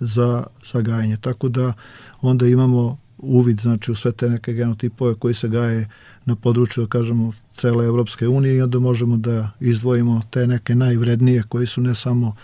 za, 0.00 0.44
za 0.72 0.80
gajanje. 0.80 1.16
Tako 1.16 1.48
da 1.48 1.72
onda 2.20 2.46
imamo 2.46 3.01
uvid 3.22 3.60
znači 3.60 3.92
u 3.92 3.94
sve 3.94 4.12
te 4.12 4.28
neke 4.28 4.52
genotipove 4.52 5.14
koji 5.14 5.34
se 5.34 5.48
gaje 5.48 5.88
na 6.24 6.36
području 6.36 6.82
da 6.82 6.88
kažemo 6.88 7.32
cele 7.52 7.86
Evropske 7.86 8.28
unije 8.28 8.56
i 8.56 8.62
onda 8.62 8.78
možemo 8.78 9.16
da 9.16 9.50
izdvojimo 9.60 10.22
te 10.30 10.46
neke 10.46 10.74
najvrednije 10.74 11.42
koji 11.48 11.66
su 11.66 11.80
ne 11.80 11.94
samo 11.94 12.34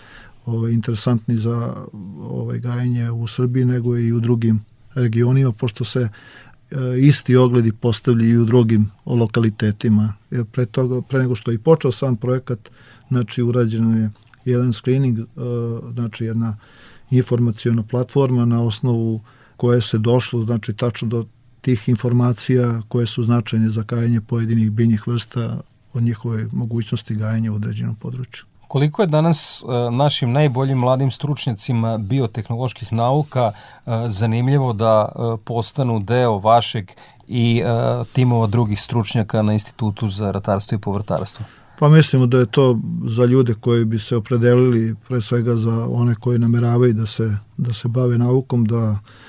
ovaj 0.45 0.71
interesantni 0.71 1.37
za 1.37 1.75
ovaj 2.21 2.59
gajenje 2.59 3.11
u 3.11 3.27
Srbiji 3.27 3.65
nego 3.65 3.97
i 3.97 4.13
u 4.13 4.19
drugim 4.19 4.65
regionima 4.93 5.51
pošto 5.51 5.83
se 5.83 6.09
e, 6.71 6.99
isti 6.99 7.35
ogledi 7.35 7.71
postavljaju 7.71 8.31
i 8.31 8.37
u 8.37 8.45
drugim 8.45 8.91
lokalitetima. 9.05 10.13
Jer 10.31 10.45
pre, 10.45 10.65
toga, 10.65 11.01
pre 11.01 11.19
nego 11.19 11.35
što 11.35 11.51
je 11.51 11.55
i 11.55 11.59
počeo 11.59 11.91
sam 11.91 12.15
projekat, 12.15 12.69
znači 13.09 13.41
urađen 13.41 13.97
je 13.97 14.09
jedan 14.45 14.73
screening, 14.73 15.19
e, 15.19 15.23
znači 15.93 16.25
jedna 16.25 16.57
informacijona 17.09 17.83
platforma 17.83 18.45
na 18.45 18.63
osnovu 18.63 19.21
koje 19.59 19.81
se 19.81 19.97
došlo, 19.97 20.43
znači 20.43 20.73
tačno 20.73 21.07
do 21.07 21.25
tih 21.61 21.89
informacija 21.89 22.81
koje 22.87 23.05
su 23.05 23.23
značajne 23.23 23.69
za 23.69 23.83
gajanje 23.83 24.21
pojedinih 24.21 24.71
biljnih 24.71 25.07
vrsta 25.07 25.61
o 25.93 25.99
njihove 25.99 26.45
mogućnosti 26.51 27.15
gajanja 27.15 27.51
u 27.51 27.55
određenom 27.55 27.95
području. 27.95 28.45
Koliko 28.67 29.01
je 29.01 29.07
danas 29.07 29.63
e, 29.63 29.91
našim 29.91 30.31
najboljim 30.31 30.77
mladim 30.77 31.11
stručnjacima 31.11 31.97
biotehnoloških 31.97 32.93
nauka 32.93 33.51
e, 33.51 33.91
zanimljivo 34.07 34.73
da 34.73 35.09
e, 35.09 35.37
postanu 35.45 35.99
deo 35.99 36.37
vašeg 36.37 36.91
i 37.27 37.63
timova 38.13 38.47
drugih 38.47 38.81
stručnjaka 38.81 39.41
na 39.41 39.53
Institutu 39.53 40.07
za 40.07 40.31
ratarstvo 40.31 40.75
i 40.75 40.79
povrtarstvo? 40.79 41.45
Pa 41.79 41.89
mislimo 41.89 42.25
da 42.25 42.39
je 42.39 42.45
to 42.45 42.79
za 43.05 43.25
ljude 43.25 43.53
koji 43.53 43.85
bi 43.85 43.99
se 43.99 44.15
opredelili 44.15 44.95
pre 45.07 45.21
svega 45.21 45.55
za 45.55 45.87
one 45.91 46.15
koji 46.15 46.39
nameravaju 46.39 46.93
da 46.93 47.05
se, 47.05 47.37
da 47.57 47.73
se 47.73 47.87
bave 47.87 48.17
naukom, 48.17 48.65
da 48.65 48.97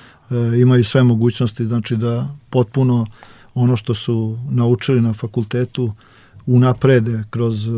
imaju 0.61 0.83
sve 0.83 1.03
mogućnosti 1.03 1.65
znači 1.65 1.97
da 1.97 2.35
potpuno 2.49 3.05
ono 3.53 3.75
što 3.75 3.93
su 3.93 4.37
naučili 4.49 5.01
na 5.01 5.13
fakultetu 5.13 5.93
unaprede 6.45 7.23
kroz 7.29 7.67
e, 7.67 7.71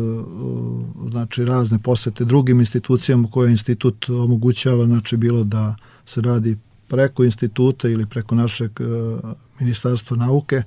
znači 1.10 1.44
razne 1.44 1.78
posete 1.78 2.24
drugim 2.24 2.60
institucijama 2.60 3.28
koje 3.30 3.50
institut 3.50 4.08
omogućava 4.08 4.84
znači 4.84 5.16
bilo 5.16 5.44
da 5.44 5.74
se 6.06 6.20
radi 6.20 6.58
preko 6.88 7.24
instituta 7.24 7.88
ili 7.88 8.06
preko 8.06 8.34
našeg 8.34 8.70
e, 8.80 8.84
ministarstva 9.60 10.16
nauke 10.16 10.62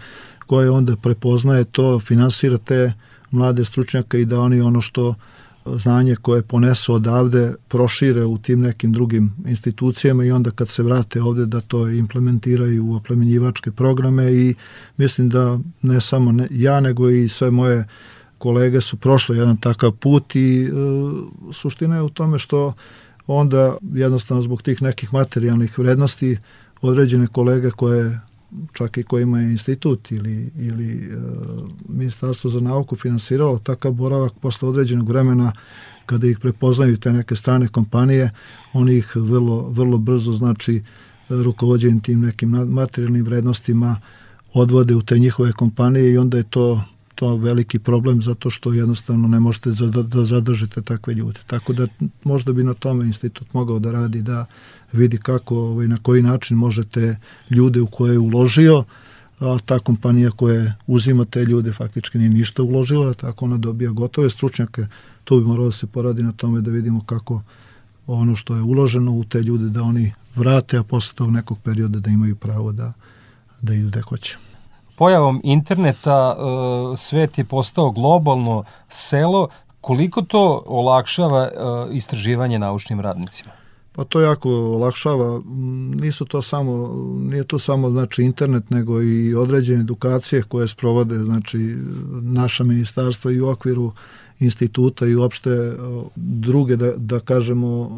koje 0.48 0.70
onda 0.70 0.96
prepoznaje 0.96 1.64
to, 1.64 2.00
finansira 2.00 2.58
te 2.58 2.94
mlade 3.32 3.66
stručnjaka 3.66 4.18
i 4.18 4.26
da 4.26 4.40
oni 4.40 4.62
ono 4.62 4.82
što 4.82 5.16
znanje 5.76 6.16
koje 6.16 6.42
ponesu 6.42 6.94
odavde 6.94 7.54
prošire 7.68 8.26
u 8.26 8.38
tim 8.38 8.62
nekim 8.62 8.92
drugim 8.92 9.34
institucijama 9.46 10.24
i 10.24 10.32
onda 10.32 10.52
kad 10.52 10.70
se 10.70 10.84
vrate 10.84 11.22
ovde 11.22 11.46
da 11.46 11.62
to 11.62 11.90
implementiraju 11.90 12.86
u 12.86 12.96
oplemenjivačke 12.96 13.72
programe 13.72 14.34
i 14.34 14.56
mislim 14.98 15.30
da 15.30 15.60
ne 15.82 16.02
samo 16.02 16.32
ne, 16.32 16.48
ja 16.52 16.80
nego 16.80 17.10
i 17.10 17.30
sve 17.30 17.52
moje 17.52 17.88
kolege 18.38 18.82
su 18.82 18.98
prošle 18.98 19.38
jedan 19.38 19.58
takav 19.58 19.92
put 19.92 20.36
i 20.36 20.64
e, 20.64 20.72
suština 21.54 21.96
je 21.96 22.02
u 22.02 22.10
tome 22.10 22.40
što 22.40 22.74
onda 23.28 23.78
jednostavno 23.94 24.42
zbog 24.42 24.62
tih 24.62 24.82
nekih 24.82 25.14
materijalnih 25.14 25.80
vrednosti 25.80 26.38
određene 26.82 27.28
kolege 27.28 27.72
koje 27.72 28.20
čak 28.74 28.98
i 28.98 29.04
koji 29.04 29.24
imaju 29.24 29.52
institut 29.52 30.12
ili, 30.12 30.52
ili 30.58 30.94
e, 30.94 31.18
ministarstvo 31.90 32.50
za 32.50 32.60
nauku 32.60 32.96
finansiralo 32.96 33.60
takav 33.60 33.92
boravak 33.92 34.34
posle 34.42 34.70
određenog 34.70 35.10
vremena 35.10 35.52
kada 36.06 36.28
ih 36.28 36.40
prepoznaju 36.40 36.98
te 36.98 37.14
neke 37.14 37.36
strane 37.36 37.68
kompanije, 37.68 38.32
oni 38.74 38.98
ih 38.98 39.16
vrlo, 39.16 39.70
vrlo 39.70 39.98
brzo 39.98 40.32
znači 40.32 40.82
rukovodđenjem 41.30 42.00
tim 42.00 42.22
nekim 42.22 42.50
materijalnim 42.50 43.24
vrednostima 43.24 44.02
odvode 44.54 44.96
u 44.96 45.02
te 45.02 45.20
njihove 45.20 45.52
kompanije 45.52 46.14
i 46.14 46.18
onda 46.18 46.38
je 46.38 46.44
to 46.44 46.82
to 47.18 47.36
veliki 47.36 47.80
problem 47.80 48.22
zato 48.22 48.50
što 48.50 48.74
jednostavno 48.74 49.28
ne 49.28 49.40
možete 49.40 49.70
da 50.04 50.24
zadržite 50.24 50.82
takve 50.82 51.14
ljude. 51.14 51.40
Tako 51.48 51.74
da 51.74 51.88
možda 52.24 52.54
bi 52.54 52.64
na 52.64 52.74
tome 52.74 53.06
institut 53.06 53.54
mogao 53.54 53.80
da 53.80 53.92
radi 53.92 54.22
da 54.22 54.46
vidi 54.94 55.18
kako 55.18 55.56
ovaj, 55.56 55.88
na 55.88 55.98
koji 56.04 56.22
način 56.22 56.58
možete 56.58 57.18
ljude 57.50 57.82
u 57.82 57.88
koje 57.88 58.12
je 58.12 58.20
uložio 58.20 58.84
a 59.40 59.58
ta 59.66 59.80
kompanija 59.80 60.32
koja 60.32 60.74
uzima 60.88 61.26
te 61.26 61.46
ljude 61.46 61.74
faktički 61.74 62.18
nije 62.18 62.30
ništa 62.30 62.64
uložila, 62.64 63.14
tako 63.14 63.46
ona 63.46 63.58
dobija 63.58 63.92
gotove 63.92 64.30
stručnjake. 64.30 64.86
Tu 65.24 65.40
bi 65.40 65.46
moralo 65.46 65.66
da 65.66 65.72
se 65.72 65.88
poradi 65.88 66.24
na 66.24 66.32
tome 66.32 66.62
da 66.62 66.72
vidimo 66.72 67.02
kako 67.06 67.42
ono 68.08 68.36
što 68.36 68.56
je 68.56 68.62
uloženo 68.62 69.12
u 69.12 69.24
te 69.24 69.42
ljude 69.42 69.70
da 69.70 69.84
oni 69.84 70.14
vrate, 70.36 70.78
a 70.78 70.84
posle 70.84 71.16
tog 71.16 71.32
nekog 71.32 71.58
perioda 71.64 72.00
da 72.00 72.10
imaju 72.10 72.36
pravo 72.36 72.72
da, 72.72 72.94
da 73.62 73.74
idu 73.74 73.88
gde 73.88 74.02
hoće. 74.02 74.38
Pojavom 74.96 75.42
interneta 75.44 76.36
e, 76.38 76.98
svet 76.98 77.38
je 77.38 77.46
postao 77.46 77.92
globalno 77.92 78.64
selo. 78.90 79.48
Koliko 79.82 80.22
to 80.22 80.64
olakšava 80.66 81.44
e, 81.44 81.50
istraživanje 81.92 82.60
naučnim 82.60 83.00
radnicima? 83.00 83.52
Pa 83.98 84.04
to 84.04 84.22
jako 84.22 84.50
olakšava. 84.50 85.42
Nisu 85.96 86.26
to 86.26 86.42
samo, 86.42 86.96
nije 87.20 87.44
to 87.44 87.60
samo 87.60 87.90
znači 87.90 88.24
internet, 88.24 88.70
nego 88.70 89.02
i 89.02 89.36
određene 89.36 89.80
edukacije 89.80 90.42
koje 90.42 90.68
sprovode 90.68 91.18
znači 91.18 91.76
naša 92.22 92.64
ministarstva 92.64 93.32
i 93.32 93.42
u 93.42 93.48
okviru 93.48 93.92
instituta 94.40 95.08
i 95.08 95.16
uopšte 95.16 95.50
druge, 96.16 96.76
da, 96.76 96.92
da 96.98 97.20
kažemo, 97.20 97.90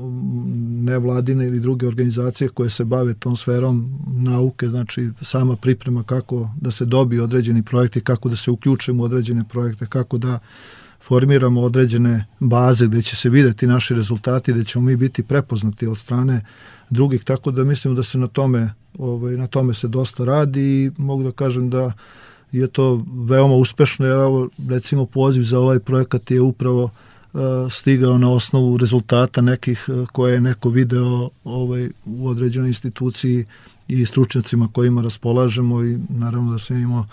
nevladine 0.83 1.47
ili 1.47 1.59
druge 1.59 1.87
organizacije 1.87 2.49
koje 2.49 2.69
se 2.69 2.85
bave 2.85 3.13
tom 3.13 3.37
sferom 3.37 3.99
nauke, 4.07 4.69
znači 4.69 5.09
sama 5.21 5.55
priprema 5.55 6.03
kako 6.03 6.49
da 6.61 6.71
se 6.71 6.85
dobije 6.85 7.23
određeni 7.23 7.63
projekti, 7.63 8.01
kako 8.01 8.29
da 8.29 8.35
se 8.35 8.51
uključimo 8.51 9.03
u 9.03 9.05
određene 9.05 9.43
projekte, 9.49 9.85
kako 9.85 10.17
da 10.17 10.39
formiramo 11.01 11.61
određene 11.61 12.25
baze 12.39 12.87
gde 12.87 13.01
će 13.01 13.15
se 13.15 13.29
videti 13.29 13.67
naši 13.67 13.95
rezultati, 13.95 14.53
gde 14.53 14.63
ćemo 14.63 14.85
mi 14.85 14.95
biti 14.95 15.23
prepoznati 15.23 15.87
od 15.87 15.97
strane 15.97 16.45
drugih, 16.89 17.23
tako 17.23 17.51
da 17.51 17.63
mislim 17.63 17.95
da 17.95 18.03
se 18.03 18.17
na 18.17 18.27
tome, 18.27 18.73
ovaj, 18.97 19.37
na 19.37 19.47
tome 19.47 19.73
se 19.73 19.87
dosta 19.87 20.25
radi 20.25 20.61
i 20.61 20.91
mogu 20.97 21.23
da 21.23 21.31
kažem 21.31 21.69
da 21.69 21.91
je 22.51 22.67
to 22.67 23.05
veoma 23.13 23.55
uspešno. 23.55 24.05
Evo, 24.05 24.49
recimo, 24.69 25.05
poziv 25.05 25.41
za 25.41 25.59
ovaj 25.59 25.79
projekat 25.79 26.31
je 26.31 26.41
upravo 26.41 26.83
uh, 26.83 27.41
stigao 27.69 28.17
na 28.17 28.31
osnovu 28.31 28.77
rezultata 28.77 29.41
nekih 29.41 29.85
uh, 29.87 30.07
koje 30.07 30.33
je 30.33 30.41
neko 30.41 30.69
video 30.69 31.29
ovaj, 31.43 31.89
u 32.05 32.27
određenoj 32.27 32.67
instituciji 32.67 33.45
i 33.87 34.05
stručnjacima 34.05 34.67
kojima 34.73 35.01
raspolažemo 35.01 35.83
i 35.83 35.97
naravno 36.09 36.51
da 36.51 36.59
sam 36.59 36.77
imao 36.77 37.05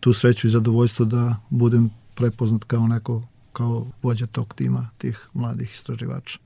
tu 0.00 0.12
sreću 0.12 0.46
i 0.46 0.50
zadovoljstvo 0.50 1.04
da 1.04 1.36
budem 1.50 1.90
prepoznat 2.14 2.64
kao 2.64 2.88
neko 2.88 3.22
kao 3.54 3.86
vođa 4.02 4.26
tog 4.26 4.54
tima, 4.54 4.88
tih 4.98 5.28
mladih 5.32 5.70
istraživača. 5.72 6.38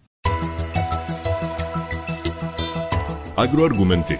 Agroargumenti. 3.36 4.16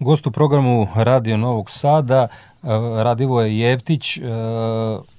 Gost 0.00 0.26
u 0.26 0.30
programu 0.30 0.88
Radio 0.94 1.36
Novog 1.36 1.70
Sada 1.70 2.22
e, 2.22 2.28
Radivoje 3.02 3.58
Jevtić, 3.58 4.16
e, 4.16 4.20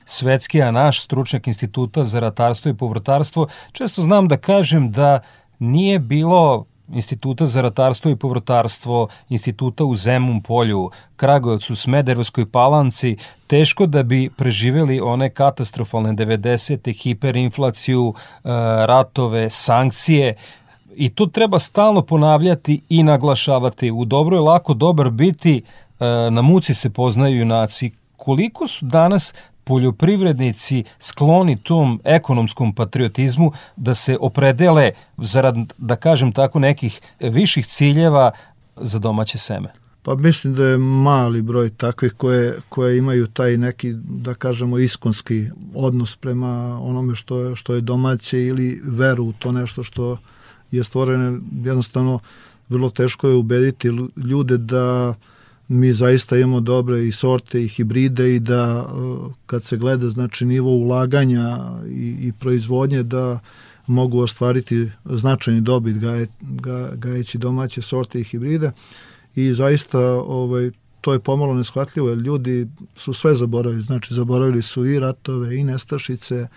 svetski, 0.05 0.61
a 0.61 0.71
naš 0.71 1.03
stručnjak 1.03 1.47
instituta 1.47 2.03
za 2.03 2.19
ratarstvo 2.19 2.71
i 2.71 2.77
povrtarstvo. 2.77 3.47
Često 3.71 4.01
znam 4.01 4.27
da 4.27 4.37
kažem 4.37 4.91
da 4.91 5.19
nije 5.59 5.99
bilo 5.99 6.65
instituta 6.93 7.45
za 7.45 7.61
ratarstvo 7.61 8.11
i 8.11 8.15
povrtarstvo, 8.15 9.07
instituta 9.29 9.83
u 9.83 9.95
Zemun 9.95 10.41
polju, 10.41 10.89
Kragujevcu, 11.15 11.75
Smederevskoj 11.75 12.51
palanci, 12.51 13.17
teško 13.47 13.85
da 13.85 14.03
bi 14.03 14.29
preživeli 14.37 14.99
one 14.99 15.29
katastrofalne 15.29 16.13
90. 16.13 17.01
hiperinflaciju, 17.01 18.13
e, 18.15 18.49
ratove, 18.85 19.49
sankcije, 19.49 20.35
i 20.95 21.09
to 21.09 21.25
treba 21.25 21.59
stalno 21.59 22.01
ponavljati 22.01 22.81
i 22.89 23.03
naglašavati. 23.03 23.91
U 23.91 24.05
dobro 24.05 24.37
je 24.37 24.41
lako 24.41 24.73
dobar 24.73 25.09
biti, 25.09 25.57
e, 25.99 26.05
na 26.31 26.41
muci 26.41 26.73
se 26.73 26.89
poznaju 26.89 27.39
junaci. 27.39 27.91
Koliko 28.17 28.67
su 28.67 28.85
danas 28.85 29.33
poljoprivrednici 29.69 30.83
skloni 30.99 31.55
tom 31.63 31.99
ekonomskom 32.03 32.71
patriotizmu 32.75 33.51
da 33.75 33.93
se 33.93 34.17
opredele 34.19 34.91
zarad, 35.17 35.55
da 35.77 35.95
kažem 35.95 36.31
tako, 36.31 36.59
nekih 36.59 37.01
viših 37.19 37.67
ciljeva 37.67 38.31
za 38.75 38.99
domaće 38.99 39.37
seme? 39.37 39.69
Pa 40.01 40.15
mislim 40.15 40.55
da 40.55 40.65
je 40.65 40.77
mali 40.77 41.41
broj 41.41 41.69
takvih 41.69 42.13
koje, 42.17 42.53
koje 42.69 42.97
imaju 42.97 43.27
taj 43.27 43.57
neki, 43.57 43.93
da 43.93 44.33
kažemo, 44.33 44.79
iskonski 44.79 45.45
odnos 45.75 46.15
prema 46.15 46.79
onome 46.81 47.15
što 47.15 47.39
je, 47.39 47.55
što 47.55 47.73
je 47.73 47.81
domaće 47.81 48.45
ili 48.45 48.81
veru 48.83 49.25
u 49.25 49.33
to 49.33 49.51
nešto 49.51 49.83
što 49.83 50.17
je 50.71 50.83
stvoreno. 50.83 51.41
Jednostavno, 51.63 52.19
vrlo 52.69 52.89
teško 52.89 53.27
je 53.27 53.35
ubediti 53.35 53.87
ljude 54.17 54.57
da 54.57 55.09
uh, 55.09 55.15
mi 55.69 55.93
zaista 55.93 56.37
imamo 56.37 56.59
dobre 56.59 57.07
i 57.07 57.11
sorte 57.11 57.63
i 57.63 57.67
hibride 57.67 58.35
i 58.35 58.39
da 58.39 58.85
e, 58.85 58.93
kad 59.45 59.63
se 59.63 59.77
gleda 59.77 60.09
znači 60.09 60.45
nivo 60.45 60.71
ulaganja 60.71 61.57
i, 61.87 62.15
i 62.21 62.31
proizvodnje 62.39 63.03
da 63.03 63.39
mogu 63.87 64.19
ostvariti 64.19 64.89
značajni 65.05 65.61
dobit 65.61 65.97
gaje, 65.97 66.27
ga, 66.41 66.91
gajeći 66.95 67.37
domaće 67.37 67.81
sorte 67.81 68.19
i 68.19 68.23
hibride. 68.23 68.71
I 69.35 69.53
zaista 69.53 69.99
ovaj, 70.13 70.71
to 71.01 71.13
je 71.13 71.19
pomalo 71.19 71.53
neshvatljivo 71.53 72.09
jer 72.09 72.17
ljudi 72.17 72.67
su 72.95 73.13
sve 73.13 73.35
zaboravili, 73.35 73.81
znači 73.81 74.13
zaboravili 74.13 74.61
su 74.61 74.85
i 74.85 74.99
ratove 74.99 75.57
i 75.57 75.63
nestašice 75.63 76.47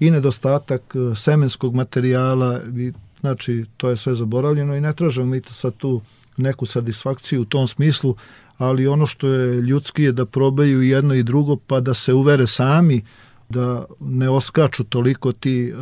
i 0.00 0.10
nedostatak 0.10 0.82
e, 0.94 1.14
semenskog 1.14 1.74
materijala. 1.74 2.60
I 2.76 2.92
znači 3.20 3.64
to 3.76 3.90
je 3.90 3.96
sve 3.96 4.14
zaboravljeno 4.14 4.76
i 4.76 4.80
ne 4.80 4.92
tražemo 4.92 5.26
mi 5.26 5.42
sad 5.50 5.76
tu 5.76 6.00
neku 6.36 6.66
satisfakciju 6.66 7.42
u 7.42 7.44
tom 7.44 7.68
smislu, 7.68 8.16
ali 8.58 8.86
ono 8.86 9.06
što 9.06 9.28
je 9.28 9.60
ljudski 9.60 10.02
je 10.02 10.12
da 10.12 10.26
probaju 10.26 10.82
jedno 10.82 11.14
i 11.14 11.22
drugo 11.22 11.56
pa 11.56 11.80
da 11.80 11.94
se 11.94 12.14
uvere 12.14 12.46
sami 12.46 13.02
da 13.48 13.84
ne 14.00 14.28
oskaču 14.28 14.84
toliko 14.84 15.32
ti 15.32 15.72
uh, 15.72 15.78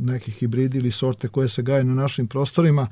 neki 0.00 0.30
hibridi 0.30 0.78
ili 0.78 0.90
sorte 0.90 1.28
koje 1.28 1.48
se 1.48 1.62
gaje 1.62 1.84
na 1.84 1.94
našim 1.94 2.26
prostorima. 2.26 2.88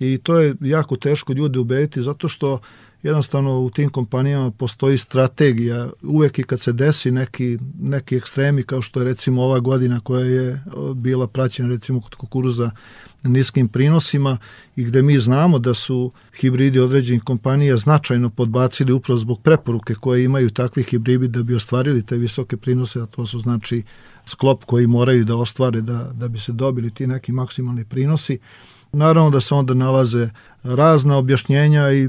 I 0.00 0.18
to 0.18 0.40
je 0.40 0.54
jako 0.60 0.96
teško 0.96 1.32
ljude 1.32 1.58
ubediti 1.58 2.02
zato 2.02 2.28
što 2.28 2.60
jednostavno 3.02 3.60
u 3.60 3.70
tim 3.70 3.90
kompanijama 3.90 4.50
postoji 4.50 4.98
strategija 4.98 5.90
uvek 6.02 6.38
i 6.38 6.42
kad 6.42 6.60
se 6.60 6.72
desi 6.72 7.10
neki, 7.10 7.58
neki 7.80 8.16
ekstremi 8.16 8.62
kao 8.62 8.82
što 8.82 9.00
je 9.00 9.04
recimo 9.04 9.42
ova 9.42 9.60
godina 9.60 10.00
koja 10.00 10.24
je 10.24 10.62
bila 10.94 11.26
praćena 11.26 11.68
recimo 11.68 12.00
kod 12.00 12.14
kukuruza 12.14 12.70
niskim 13.22 13.68
prinosima 13.68 14.38
i 14.76 14.84
gde 14.84 15.02
mi 15.02 15.18
znamo 15.18 15.58
da 15.58 15.74
su 15.74 16.12
hibridi 16.40 16.80
određenih 16.80 17.22
kompanija 17.22 17.76
značajno 17.76 18.30
podbacili 18.30 18.92
upravo 18.92 19.18
zbog 19.18 19.42
preporuke 19.42 19.94
koje 19.94 20.24
imaju 20.24 20.50
takvi 20.50 20.82
hibridi 20.82 21.28
da 21.28 21.42
bi 21.42 21.54
ostvarili 21.54 22.06
te 22.06 22.16
visoke 22.16 22.56
prinose, 22.56 23.00
a 23.00 23.06
to 23.06 23.26
su 23.26 23.40
znači 23.40 23.82
sklop 24.26 24.64
koji 24.64 24.86
moraju 24.86 25.24
da 25.24 25.36
ostvare 25.36 25.80
da, 25.80 26.12
da 26.14 26.28
bi 26.28 26.38
se 26.38 26.52
dobili 26.52 26.90
ti 26.90 27.06
neki 27.06 27.32
maksimalni 27.32 27.84
prinosi. 27.84 28.38
Naravno 28.92 29.30
da 29.30 29.40
se 29.40 29.54
onda 29.54 29.74
nalaze 29.74 30.28
razna 30.62 31.16
objašnjenja 31.16 31.92
i 31.92 32.08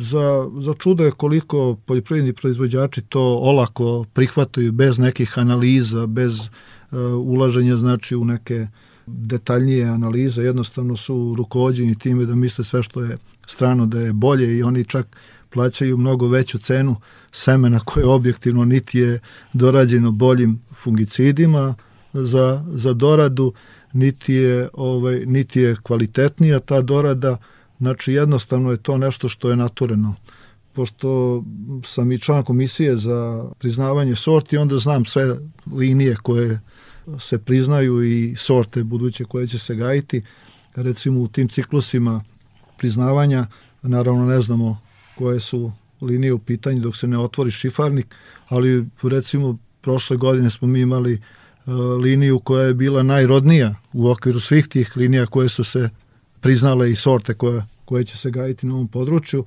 za, 0.00 0.50
za 0.60 0.74
čudo 0.74 1.04
je 1.04 1.10
koliko 1.10 1.76
poljoprivredni 1.86 2.32
proizvođači 2.32 3.02
to 3.02 3.20
olako 3.22 4.04
prihvataju 4.12 4.72
bez 4.72 4.98
nekih 4.98 5.38
analiza, 5.38 6.06
bez 6.06 6.38
uh, 6.40 6.98
ulaženja 7.16 7.76
znači 7.76 8.16
u 8.16 8.24
neke 8.24 8.66
detaljnije 9.06 9.84
analize, 9.84 10.42
jednostavno 10.42 10.96
su 10.96 11.34
rukovođeni 11.38 11.98
time 11.98 12.24
da 12.24 12.34
misle 12.34 12.64
sve 12.64 12.82
što 12.82 13.00
je 13.02 13.18
strano 13.46 13.86
da 13.86 14.00
je 14.00 14.12
bolje 14.12 14.56
i 14.56 14.62
oni 14.62 14.84
čak 14.84 15.16
plaćaju 15.50 15.96
mnogo 15.96 16.28
veću 16.28 16.58
cenu 16.58 16.96
semena 17.32 17.80
koje 17.80 18.06
objektivno 18.06 18.64
niti 18.64 18.98
je 18.98 19.20
dorađeno 19.52 20.10
boljim 20.10 20.60
fungicidima 20.74 21.74
za, 22.12 22.64
za 22.68 22.92
doradu, 22.92 23.52
niti 23.92 24.34
je, 24.34 24.68
ovaj, 24.72 25.26
niti 25.26 25.60
je 25.60 25.76
kvalitetnija 25.82 26.60
ta 26.60 26.82
dorada, 26.82 27.36
znači 27.78 28.12
jednostavno 28.12 28.70
je 28.70 28.76
to 28.76 28.98
nešto 28.98 29.28
što 29.28 29.50
je 29.50 29.56
natureno 29.56 30.14
pošto 30.78 31.42
sam 31.84 32.12
i 32.12 32.18
član 32.18 32.44
komisije 32.44 32.96
za 32.96 33.44
priznavanje 33.58 34.16
sorti, 34.16 34.56
onda 34.56 34.78
znam 34.78 35.04
sve 35.04 35.36
linije 35.72 36.16
koje 36.22 36.60
se 37.18 37.38
priznaju 37.38 38.02
i 38.04 38.34
sorte 38.36 38.84
buduće 38.84 39.24
koje 39.24 39.46
će 39.46 39.58
se 39.58 39.74
gajiti. 39.74 40.22
Recimo 40.74 41.20
u 41.20 41.28
tim 41.28 41.48
ciklusima 41.48 42.24
priznavanja, 42.78 43.46
naravno 43.82 44.26
ne 44.26 44.40
znamo 44.40 44.78
koje 45.16 45.40
su 45.40 45.72
linije 46.00 46.32
u 46.32 46.38
pitanju 46.38 46.80
dok 46.80 46.96
se 46.96 47.08
ne 47.08 47.18
otvori 47.18 47.50
šifarnik, 47.50 48.14
ali 48.48 48.86
recimo 49.02 49.58
prošle 49.80 50.16
godine 50.16 50.50
smo 50.50 50.68
mi 50.68 50.80
imali 50.80 51.20
liniju 52.02 52.38
koja 52.38 52.64
je 52.64 52.74
bila 52.74 53.02
najrodnija 53.02 53.74
u 53.92 54.10
okviru 54.10 54.40
svih 54.40 54.68
tih 54.68 54.96
linija 54.96 55.26
koje 55.26 55.48
su 55.48 55.64
se 55.64 55.90
priznale 56.40 56.90
i 56.90 56.96
sorte 56.96 57.34
koje, 57.34 57.64
koje 57.84 58.04
će 58.04 58.16
se 58.16 58.30
gajiti 58.30 58.66
na 58.66 58.74
ovom 58.74 58.88
području. 58.88 59.44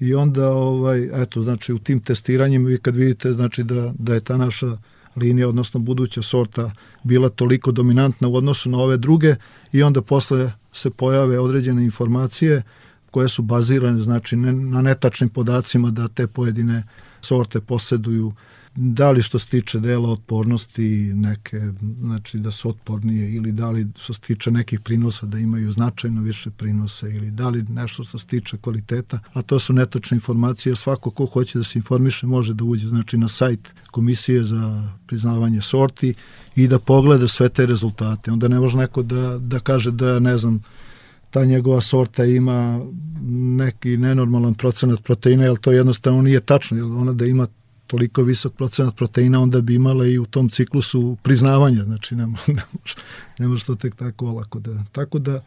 I 0.00 0.14
onda 0.14 0.50
ovaj 0.50 1.22
eto 1.22 1.42
znači 1.42 1.72
u 1.72 1.78
tim 1.78 2.00
testiranjima 2.00 2.68
vi 2.68 2.78
kad 2.78 2.96
vidite 2.96 3.32
znači 3.32 3.62
da 3.62 3.92
da 3.98 4.14
je 4.14 4.20
ta 4.20 4.36
naša 4.36 4.76
linija 5.16 5.48
odnosno 5.48 5.80
buduća 5.80 6.22
sorta 6.22 6.70
bila 7.02 7.28
toliko 7.28 7.72
dominantna 7.72 8.28
u 8.28 8.34
odnosu 8.34 8.70
na 8.70 8.78
ove 8.78 8.96
druge 8.96 9.34
i 9.72 9.82
onda 9.82 10.02
posle 10.02 10.52
se 10.72 10.90
pojave 10.90 11.38
određene 11.38 11.84
informacije 11.84 12.62
koje 13.10 13.28
su 13.28 13.42
bazirane 13.42 13.98
znači 13.98 14.36
ne, 14.36 14.52
na 14.52 14.82
netačnim 14.82 15.30
podacima 15.30 15.90
da 15.90 16.08
te 16.08 16.26
pojedine 16.26 16.84
sorte 17.20 17.60
poseduju 17.60 18.32
da 18.74 19.10
li 19.10 19.22
što 19.22 19.38
se 19.38 19.48
tiče 19.48 19.80
dela 19.80 20.08
otpornosti 20.08 21.12
neke, 21.14 21.60
znači 22.00 22.38
da 22.38 22.50
su 22.50 22.68
otpornije 22.68 23.34
ili 23.34 23.52
da 23.52 23.70
li 23.70 23.86
što 23.96 24.14
se 24.14 24.20
tiče 24.20 24.50
nekih 24.50 24.80
prinosa 24.80 25.26
da 25.26 25.38
imaju 25.38 25.72
značajno 25.72 26.22
više 26.22 26.50
prinose 26.50 27.10
ili 27.10 27.30
da 27.30 27.48
li 27.48 27.62
nešto 27.62 28.04
što 28.04 28.18
se 28.18 28.26
tiče 28.26 28.56
kvaliteta, 28.56 29.20
a 29.32 29.42
to 29.42 29.58
su 29.58 29.72
netočne 29.72 30.14
informacije, 30.14 30.76
svako 30.76 31.10
ko 31.10 31.26
hoće 31.26 31.58
da 31.58 31.64
se 31.64 31.78
informiše 31.78 32.26
može 32.26 32.54
da 32.54 32.64
uđe 32.64 32.88
znači 32.88 33.18
na 33.18 33.28
sajt 33.28 33.74
Komisije 33.90 34.44
za 34.44 34.92
priznavanje 35.06 35.60
sorti 35.60 36.14
i 36.56 36.68
da 36.68 36.78
pogleda 36.78 37.28
sve 37.28 37.48
te 37.48 37.66
rezultate. 37.66 38.32
Onda 38.32 38.48
ne 38.48 38.60
može 38.60 38.78
neko 38.78 39.02
da, 39.02 39.38
da 39.38 39.58
kaže 39.60 39.90
da 39.90 40.20
ne 40.20 40.38
znam 40.38 40.62
ta 41.30 41.44
njegova 41.44 41.80
sorta 41.80 42.24
ima 42.24 42.80
neki 43.56 43.96
nenormalan 43.96 44.54
procenat 44.54 45.02
proteina, 45.02 45.44
jer 45.44 45.56
to 45.56 45.72
jednostavno 45.72 46.22
nije 46.22 46.40
tačno, 46.40 46.76
jer 46.76 46.86
ona 46.86 47.12
da 47.12 47.26
ima 47.26 47.46
toliko 47.92 48.22
visok 48.22 48.54
procenat 48.54 48.96
proteina, 48.96 49.40
onda 49.40 49.60
bi 49.60 49.74
imala 49.74 50.06
i 50.06 50.18
u 50.18 50.26
tom 50.26 50.48
ciklusu 50.48 51.16
priznavanja, 51.22 51.84
znači 51.84 52.16
ne 52.16 52.26
ne 52.56 52.62
može, 52.72 52.94
ne 53.38 53.48
može 53.48 53.64
to 53.64 53.74
tek 53.74 53.94
tako 53.94 54.26
olako 54.26 54.60
da... 54.60 54.84
Tako 54.92 55.18
da 55.18 55.42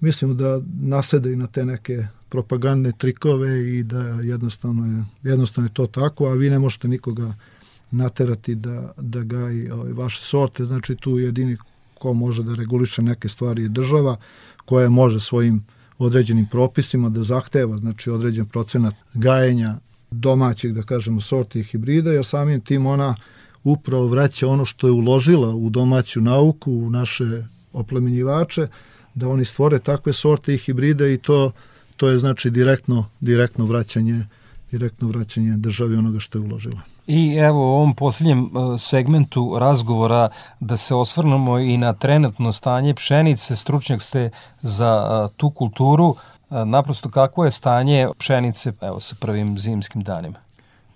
mislimo 0.00 0.34
da 0.34 0.60
nasedaju 0.80 1.36
na 1.36 1.46
te 1.46 1.64
neke 1.64 2.06
propagandne 2.28 2.92
trikove 2.98 3.78
i 3.78 3.82
da 3.82 4.02
jednostavno 4.02 4.86
je, 4.86 5.04
jednostavno 5.30 5.68
je 5.68 5.74
to 5.74 5.86
tako, 5.86 6.26
a 6.26 6.32
vi 6.32 6.50
ne 6.50 6.58
možete 6.58 6.88
nikoga 6.88 7.34
naterati 7.90 8.54
da, 8.54 8.92
da 8.96 9.22
gaji 9.22 9.70
ovaj, 9.70 9.92
vaše 9.92 10.22
sorte, 10.22 10.64
znači 10.64 10.96
tu 10.96 11.18
jedini 11.18 11.56
ko 11.98 12.12
može 12.14 12.42
da 12.42 12.54
reguliše 12.54 13.02
neke 13.02 13.28
stvari 13.28 13.62
je 13.62 13.68
država, 13.68 14.16
koja 14.64 14.88
može 14.88 15.20
svojim 15.20 15.64
određenim 15.98 16.46
propisima 16.50 17.08
da 17.08 17.22
zahteva 17.22 17.78
znači 17.78 18.10
određen 18.10 18.46
procenat 18.46 18.94
gajenja 19.14 19.78
domaćih, 20.20 20.74
da 20.74 20.82
kažemo, 20.82 21.20
sorti 21.20 21.60
i 21.60 21.64
hibrida, 21.64 22.12
jer 22.12 22.24
samim 22.24 22.60
tim 22.60 22.86
ona 22.86 23.14
upravo 23.64 24.06
vraća 24.06 24.48
ono 24.48 24.64
što 24.64 24.86
je 24.86 24.92
uložila 24.92 25.54
u 25.54 25.70
domaću 25.70 26.20
nauku, 26.20 26.72
u 26.72 26.90
naše 26.90 27.24
oplemenjivače, 27.72 28.68
da 29.14 29.28
oni 29.28 29.44
stvore 29.44 29.78
takve 29.78 30.12
sorte 30.12 30.54
i 30.54 30.58
hibride 30.58 31.14
i 31.14 31.18
to, 31.18 31.52
to 31.96 32.08
je 32.08 32.18
znači 32.18 32.50
direktno, 32.50 33.06
direktno 33.20 33.64
vraćanje 33.64 34.24
direktno 34.74 35.08
vraćanje 35.08 35.56
državi 35.56 35.96
onoga 35.96 36.18
što 36.20 36.38
je 36.38 36.42
uložila. 36.42 36.80
I 37.06 37.36
evo 37.36 37.58
u 37.58 37.74
ovom 37.76 37.94
posljednjem 37.94 38.44
e, 38.44 38.50
segmentu 38.78 39.56
razgovora 39.58 40.28
da 40.60 40.76
se 40.76 40.94
osvrnemo 40.94 41.58
i 41.58 41.76
na 41.76 41.92
trenutno 41.92 42.52
stanje 42.52 42.94
pšenice, 42.94 43.56
stručnjak 43.56 44.02
ste 44.02 44.30
za 44.62 44.92
e, 45.06 45.34
tu 45.36 45.50
kulturu, 45.50 46.14
naprosto 46.64 47.10
kako 47.10 47.44
je 47.44 47.50
stanje 47.50 48.08
pšenice 48.18 48.72
evo, 48.80 49.00
sa 49.00 49.16
prvim 49.20 49.58
zimskim 49.58 50.02
danima? 50.02 50.38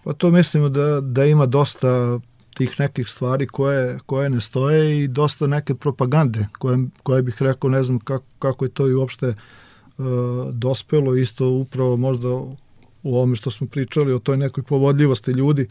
Pa 0.05 0.13
to 0.13 0.31
mislimo 0.31 0.69
da, 0.69 1.01
da 1.01 1.25
ima 1.25 1.47
dosta 1.47 2.19
tih 2.57 2.81
nekih 2.81 3.09
stvari 3.09 3.47
koje, 3.47 3.99
koje 4.07 4.31
ne 4.31 4.41
stoje 4.41 5.03
i 5.03 5.09
dosta 5.09 5.47
neke 5.47 5.75
propagande 5.75 6.47
koje, 6.59 6.79
koje 7.03 7.23
bih 7.23 7.43
rekao, 7.43 7.71
ne 7.71 7.83
znam 7.83 7.99
kako, 7.99 8.25
kako 8.39 8.65
je 8.65 8.69
to 8.69 8.89
i 8.89 8.95
uopšte 8.95 9.27
uh, 9.29 10.05
dospelo, 10.53 11.15
isto 11.15 11.49
upravo 11.49 11.97
možda 11.97 12.29
u 13.03 13.17
ovome 13.17 13.37
što 13.37 13.51
smo 13.51 13.67
pričali 13.67 14.13
o 14.13 14.19
toj 14.19 14.37
nekoj 14.37 14.63
povodljivosti 14.63 15.31
ljudi, 15.31 15.63
E, 15.63 15.71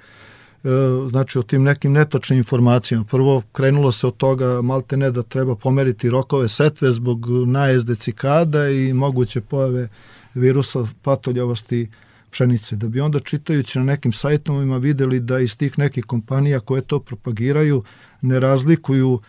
znači 1.09 1.39
o 1.39 1.43
tim 1.43 1.63
nekim 1.63 1.91
netačnim 1.91 2.37
informacijama. 2.37 3.05
Prvo 3.05 3.41
krenulo 3.51 3.91
se 3.91 4.07
od 4.07 4.17
toga 4.17 4.61
malte 4.61 4.97
ne 4.97 5.11
da 5.11 5.23
treba 5.23 5.55
pomeriti 5.55 6.09
rokove 6.09 6.47
setve 6.47 6.91
zbog 6.91 7.27
najezde 7.47 7.95
cikada 7.95 8.69
i 8.69 8.93
moguće 8.93 9.41
pojave 9.41 9.87
virusa 10.33 10.85
patoljavosti 11.01 11.89
pšenice. 12.31 12.75
Da 12.75 12.87
bi 12.87 13.01
onda 13.01 13.19
čitajući 13.19 13.79
na 13.79 13.85
nekim 13.85 14.13
sajtovima 14.13 14.77
videli 14.77 15.19
da 15.19 15.39
iz 15.39 15.57
tih 15.57 15.79
nekih 15.79 16.05
kompanija 16.05 16.59
koje 16.59 16.81
to 16.81 16.99
propagiraju 16.99 17.83
ne 18.21 18.39
razlikuju 18.39 19.11
uh, 19.11 19.21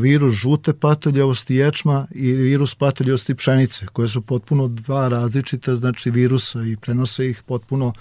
virus 0.00 0.34
žute 0.34 0.72
patoljavosti 0.72 1.54
ječma 1.54 2.06
i 2.14 2.32
virus 2.32 2.74
patoljavosti 2.74 3.34
pšenice, 3.34 3.86
koje 3.86 4.08
su 4.08 4.22
potpuno 4.22 4.68
dva 4.68 5.08
različita 5.08 5.76
znači 5.76 6.10
virusa 6.10 6.62
i 6.62 6.76
prenose 6.76 7.28
ih 7.28 7.42
potpuno 7.46 7.92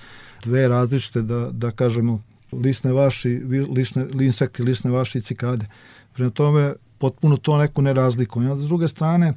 dve 0.43 0.67
različite 0.67 1.21
da, 1.21 1.49
da 1.51 1.71
kažemo 1.71 2.21
lisne 2.51 2.91
vaši, 2.91 3.41
lisne, 3.69 4.07
insekti, 4.21 4.63
lisne 4.63 4.91
vaši 4.91 5.21
cikade. 5.21 5.67
Prema 6.13 6.29
tome, 6.29 6.73
potpuno 6.97 7.37
to 7.37 7.57
neko 7.57 7.81
ne 7.81 7.93
razlikuje. 7.93 8.55
S 8.57 8.67
druge 8.67 8.87
strane, 8.87 9.33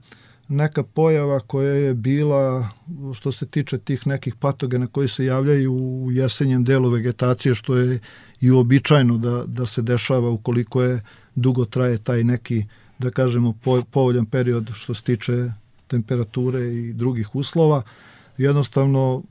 neka 0.48 0.82
pojava 0.82 1.40
koja 1.40 1.72
je 1.72 1.94
bila 1.94 2.68
što 3.14 3.32
se 3.32 3.46
tiče 3.46 3.78
tih 3.78 4.06
nekih 4.06 4.34
patogena 4.34 4.86
koji 4.86 5.08
se 5.08 5.24
javljaju 5.24 5.72
u 5.72 6.12
jesenjem 6.12 6.64
delu 6.64 6.90
vegetacije, 6.90 7.54
što 7.54 7.76
je 7.76 7.98
i 8.40 8.50
uobičajeno 8.50 9.18
da, 9.18 9.44
da 9.46 9.66
se 9.66 9.82
dešava 9.82 10.30
ukoliko 10.30 10.82
je 10.82 11.02
dugo 11.34 11.64
traje 11.64 11.98
taj 11.98 12.24
neki, 12.24 12.64
da 12.98 13.10
kažemo, 13.10 13.52
po, 13.64 13.82
povoljan 13.90 14.26
period 14.26 14.70
što 14.74 14.94
se 14.94 15.02
tiče 15.02 15.52
temperature 15.86 16.74
i 16.74 16.92
drugih 16.92 17.34
uslova. 17.34 17.82
Jednostavno, 18.38 19.22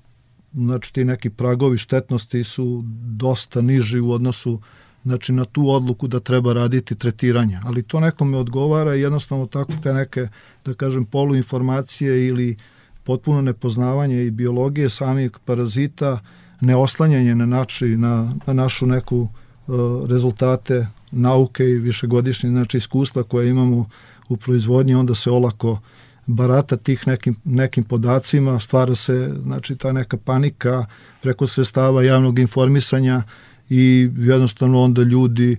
znači 0.53 0.93
ti 0.93 1.05
neki 1.05 1.29
pragovi 1.29 1.77
štetnosti 1.77 2.43
su 2.43 2.83
dosta 3.05 3.62
niži 3.62 3.99
u 3.99 4.12
odnosu 4.12 4.62
znači 5.03 5.33
na 5.33 5.45
tu 5.45 5.69
odluku 5.69 6.07
da 6.07 6.19
treba 6.19 6.53
raditi 6.53 6.95
tretiranje, 6.95 7.60
ali 7.65 7.83
to 7.83 7.99
nekome 7.99 8.38
odgovara 8.38 8.95
i 8.95 9.01
jednostavno 9.01 9.45
tako 9.45 9.73
te 9.83 9.93
neke, 9.93 10.27
da 10.65 10.73
kažem, 10.73 11.05
poluinformacije 11.05 12.27
ili 12.27 12.55
potpuno 13.03 13.41
nepoznavanje 13.41 14.25
i 14.25 14.31
biologije 14.31 14.89
samih 14.89 15.31
parazita, 15.45 16.19
neoslanjanje 16.62 17.36
na, 17.36 17.45
nači, 17.45 17.86
na, 17.86 18.33
na 18.45 18.53
našu 18.53 18.86
neku 18.86 19.17
uh, 19.21 19.75
rezultate 20.10 20.88
nauke 21.12 21.63
i 21.63 21.77
višegodišnje 21.77 22.49
znači 22.49 22.77
iskustva 22.77 23.23
koje 23.23 23.49
imamo 23.49 23.89
u 24.29 24.38
proizvodnji, 24.38 24.95
onda 24.95 25.15
se 25.15 25.31
olako 25.31 25.71
uh, 25.71 25.79
barata 26.27 26.77
tih 26.77 27.07
nekim, 27.07 27.35
nekim 27.43 27.83
podacima, 27.83 28.59
stvara 28.59 28.95
se 28.95 29.33
znači 29.43 29.75
ta 29.75 29.91
neka 29.91 30.17
panika 30.17 30.85
preko 31.21 31.47
sredstava 31.47 32.03
javnog 32.03 32.39
informisanja 32.39 33.23
i 33.69 34.09
jednostavno 34.17 34.81
onda 34.81 35.03
ljudi 35.03 35.57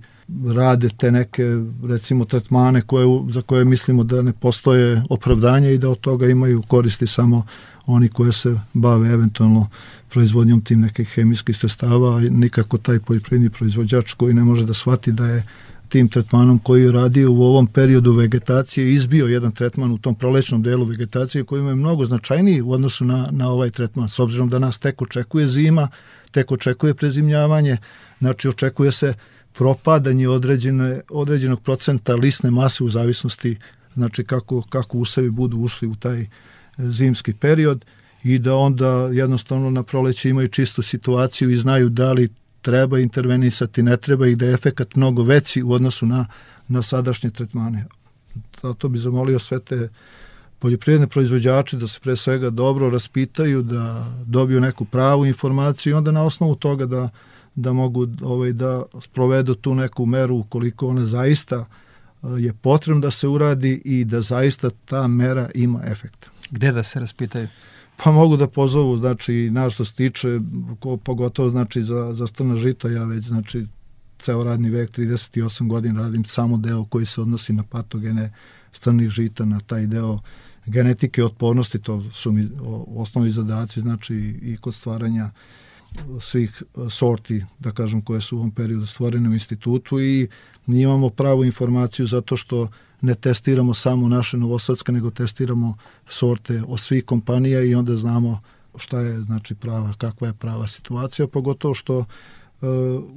rade 0.55 0.89
te 0.89 1.13
neke 1.13 1.45
recimo 1.85 2.25
tretmane 2.25 2.81
koje, 2.81 3.07
za 3.29 3.43
koje 3.43 3.65
mislimo 3.65 4.05
da 4.05 4.23
ne 4.23 4.33
postoje 4.33 5.03
opravdanje 5.11 5.75
i 5.75 5.79
da 5.79 5.89
od 5.91 6.01
toga 6.01 6.27
imaju 6.27 6.63
koristi 6.63 7.07
samo 7.07 7.47
oni 7.87 8.09
koje 8.09 8.33
se 8.33 8.61
bave 8.75 9.09
eventualno 9.09 9.69
proizvodnjom 10.11 10.61
tim 10.61 10.81
nekih 10.81 11.09
hemijskih 11.09 11.57
sredstava, 11.57 12.21
nikako 12.21 12.79
taj 12.79 12.99
poljoprivredni 12.99 13.51
proizvođač 13.51 14.13
koji 14.13 14.35
ne 14.35 14.45
može 14.45 14.67
da 14.67 14.75
shvati 14.75 15.13
da 15.13 15.27
je 15.27 15.45
tim 15.89 16.09
tretmanom 16.09 16.59
koji 16.59 16.83
je 16.83 16.93
radio 16.93 17.33
u 17.33 17.43
ovom 17.43 17.67
periodu 17.67 18.13
vegetacije 18.13 18.93
izbio 18.95 19.27
jedan 19.27 19.53
tretman 19.53 19.93
u 19.93 19.99
tom 19.99 20.15
prolećnom 20.15 20.63
delu 20.63 20.85
vegetacije 20.85 21.45
koji 21.45 21.67
je 21.67 21.75
mnogo 21.75 22.05
značajniji 22.05 22.63
u 22.63 22.73
odnosu 22.73 23.05
na, 23.05 23.29
na 23.31 23.51
ovaj 23.51 23.71
tretman, 23.71 24.09
s 24.09 24.19
obzirom 24.19 24.49
da 24.49 24.59
nas 24.59 24.79
tek 24.79 25.03
očekuje 25.03 25.49
zima, 25.49 25.89
tek 26.31 26.53
očekuje 26.53 26.95
prezimljavanje, 26.95 27.77
znači 28.19 28.49
očekuje 28.49 28.93
se 28.93 29.15
propadanje 29.53 30.29
određene, 30.29 31.01
određenog 31.11 31.63
procenta 31.63 32.15
lisne 32.15 32.51
mase 32.51 32.85
u 32.85 32.89
zavisnosti 32.89 33.57
znači 33.95 34.25
kako, 34.25 34.63
kako 34.63 34.99
usevi 34.99 35.31
budu 35.31 35.59
ušli 35.59 35.89
u 35.89 35.95
taj 35.95 36.27
zimski 36.79 37.33
period 37.33 37.85
i 38.23 38.39
da 38.39 38.55
onda 38.55 39.09
jednostavno 39.13 39.71
na 39.71 39.83
proleće 39.83 40.31
imaju 40.31 40.49
čistu 40.49 40.83
situaciju 40.83 41.51
i 41.51 41.57
znaju 41.57 41.89
da 41.89 42.13
li 42.13 42.29
treba 42.63 42.99
intervenisati, 42.99 43.83
ne 43.83 43.97
treba 43.97 44.27
i 44.27 44.37
da 44.37 44.47
je 44.47 44.55
efekat 44.55 44.95
mnogo 44.95 45.23
veći 45.23 45.63
u 45.63 45.73
odnosu 45.73 46.07
na, 46.07 46.27
na 46.69 46.83
sadašnje 46.83 47.31
tretmane. 47.31 47.85
Zato 48.63 48.89
bi 48.89 48.99
zamolio 48.99 49.39
sve 49.39 49.61
te 49.61 49.89
poljoprivredne 50.59 51.07
proizvođače 51.07 51.77
da 51.77 51.89
se 51.89 52.01
pre 52.01 52.17
svega 52.17 52.51
dobro 52.51 52.91
raspitaju, 52.91 53.63
da 53.63 54.07
dobiju 54.25 54.61
neku 54.61 54.85
pravu 54.85 55.27
informaciju 55.27 55.91
i 55.91 55.95
onda 55.95 56.13
na 56.13 56.25
osnovu 56.25 56.55
toga 56.55 56.87
da, 56.87 57.09
da 57.55 57.73
mogu 57.73 58.07
ovaj, 58.23 58.53
da 58.53 58.83
sprovedu 59.01 59.55
tu 59.55 59.75
neku 59.75 60.07
meru 60.07 60.37
ukoliko 60.37 60.89
ona 60.89 61.05
zaista 61.05 61.57
eh, 61.57 62.27
je 62.39 62.53
potrebno 62.53 63.01
da 63.01 63.11
se 63.11 63.29
uradi 63.29 63.83
i 63.85 64.05
da 64.05 64.21
zaista 64.21 64.71
ta 64.85 65.07
mera 65.07 65.51
ima 65.55 65.81
efekta. 65.85 66.29
Gde 66.51 66.73
da 66.73 66.83
se 66.83 67.01
raspitaju? 67.01 67.49
Pa 68.05 68.13
mogu 68.13 68.37
da 68.37 68.49
pozovu, 68.49 68.97
znači, 68.97 69.51
na 69.51 69.71
što 69.71 69.85
se 69.85 69.95
tiče, 69.95 70.41
pogotovo, 71.05 71.51
znači, 71.51 71.83
za, 71.83 72.15
za 72.15 72.27
strna 72.27 72.55
žita, 72.55 72.89
ja 72.89 73.05
već, 73.05 73.25
znači, 73.25 73.67
ceo 74.19 74.45
radni 74.45 74.71
vek, 74.71 74.91
38 74.91 75.69
godina 75.69 76.01
radim 76.01 76.25
samo 76.25 76.57
deo 76.57 76.85
koji 76.85 77.05
se 77.05 77.21
odnosi 77.21 77.53
na 77.53 77.63
patogene 77.63 78.33
strnih 78.73 79.11
žita, 79.11 79.45
na 79.45 79.61
taj 79.61 79.87
deo 79.87 80.19
genetike 80.67 81.25
otpornosti, 81.25 81.79
to 81.79 82.05
su 82.13 82.33
mi 82.33 82.49
osnovi 82.97 83.31
zadaci, 83.31 83.81
znači, 83.81 84.15
i 84.43 84.57
kod 84.57 84.75
stvaranja 84.75 85.31
svih 86.21 86.63
sorti, 86.91 87.45
da 87.59 87.73
kažem, 87.73 88.03
koje 88.03 88.21
su 88.21 88.37
u 88.37 88.39
ovom 88.39 88.51
periodu 88.51 88.87
stvorene 88.87 89.29
u 89.29 89.33
institutu 89.33 90.01
i 90.01 90.29
imamo 90.67 91.11
pravu 91.11 91.45
informaciju 91.45 92.07
zato 92.07 92.37
što 92.37 92.69
ne 93.01 93.15
testiramo 93.15 93.75
samo 93.75 94.09
naše 94.09 94.37
novosadske, 94.37 94.93
nego 94.93 95.11
testiramo 95.11 95.77
sorte 96.09 96.63
od 96.69 96.81
svih 96.81 97.05
kompanija 97.05 97.63
i 97.63 97.75
onda 97.75 97.97
znamo 97.97 98.41
šta 98.77 99.01
je 99.01 99.21
znači 99.21 99.55
prava, 99.55 99.95
kakva 99.99 100.27
je 100.27 100.35
prava 100.35 100.67
situacija, 100.67 101.29
pogotovo 101.29 101.75
što 101.75 101.99
uh, 101.99 102.07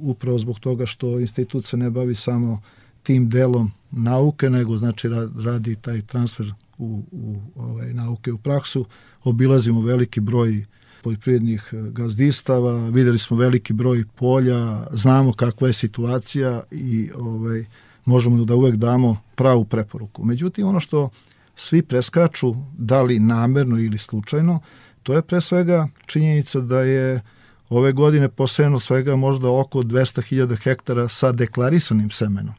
upravo 0.00 0.38
zbog 0.38 0.58
toga 0.58 0.86
što 0.86 1.20
institut 1.20 1.64
se 1.64 1.76
ne 1.76 1.90
bavi 1.90 2.14
samo 2.14 2.62
tim 3.02 3.28
delom 3.28 3.72
nauke, 3.90 4.50
nego 4.50 4.76
znači 4.76 5.08
radi 5.44 5.76
taj 5.76 6.02
transfer 6.02 6.52
u, 6.78 7.02
u 7.12 7.36
ovaj, 7.56 7.94
nauke 7.94 8.32
u 8.32 8.38
praksu, 8.38 8.86
obilazimo 9.24 9.80
veliki 9.80 10.20
broj 10.20 10.64
poljoprivrednih 11.02 11.68
e, 11.72 11.76
gazdistava, 11.90 12.88
videli 12.88 13.18
smo 13.18 13.36
veliki 13.36 13.72
broj 13.72 14.04
polja, 14.14 14.86
znamo 14.92 15.32
kakva 15.32 15.68
je 15.68 15.72
situacija 15.72 16.62
i 16.70 17.10
ovaj, 17.16 17.64
možemo 18.04 18.44
da 18.44 18.54
uvek 18.54 18.76
damo 18.76 19.16
pravu 19.34 19.64
preporuku. 19.64 20.24
Međutim, 20.24 20.66
ono 20.66 20.80
što 20.80 21.10
svi 21.56 21.82
preskaču, 21.82 22.54
da 22.78 23.02
li 23.02 23.18
namerno 23.18 23.78
ili 23.78 23.98
slučajno, 23.98 24.60
to 25.02 25.14
je 25.14 25.22
pre 25.22 25.40
svega 25.40 25.88
činjenica 26.06 26.60
da 26.60 26.80
je 26.80 27.20
ove 27.68 27.92
godine 27.92 28.28
posebno 28.28 28.78
svega 28.78 29.16
možda 29.16 29.50
oko 29.50 29.82
200.000 29.82 30.56
hektara 30.62 31.08
sa 31.08 31.32
deklarisanim 31.32 32.10
semenom. 32.10 32.54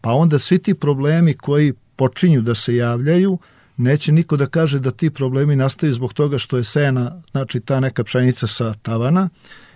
Pa 0.00 0.12
onda 0.12 0.38
svi 0.38 0.58
ti 0.58 0.74
problemi 0.74 1.34
koji 1.34 1.72
počinju 1.96 2.40
da 2.40 2.54
se 2.54 2.76
javljaju, 2.76 3.38
neće 3.76 4.12
niko 4.12 4.36
da 4.36 4.46
kaže 4.46 4.80
da 4.80 4.90
ti 4.90 5.10
problemi 5.10 5.56
nastaju 5.56 5.94
zbog 5.94 6.12
toga 6.12 6.38
što 6.38 6.56
je 6.56 6.64
sena, 6.64 7.22
znači 7.30 7.60
ta 7.60 7.80
neka 7.80 8.04
pšenica 8.04 8.46
sa 8.46 8.74
tavana, 8.82 9.28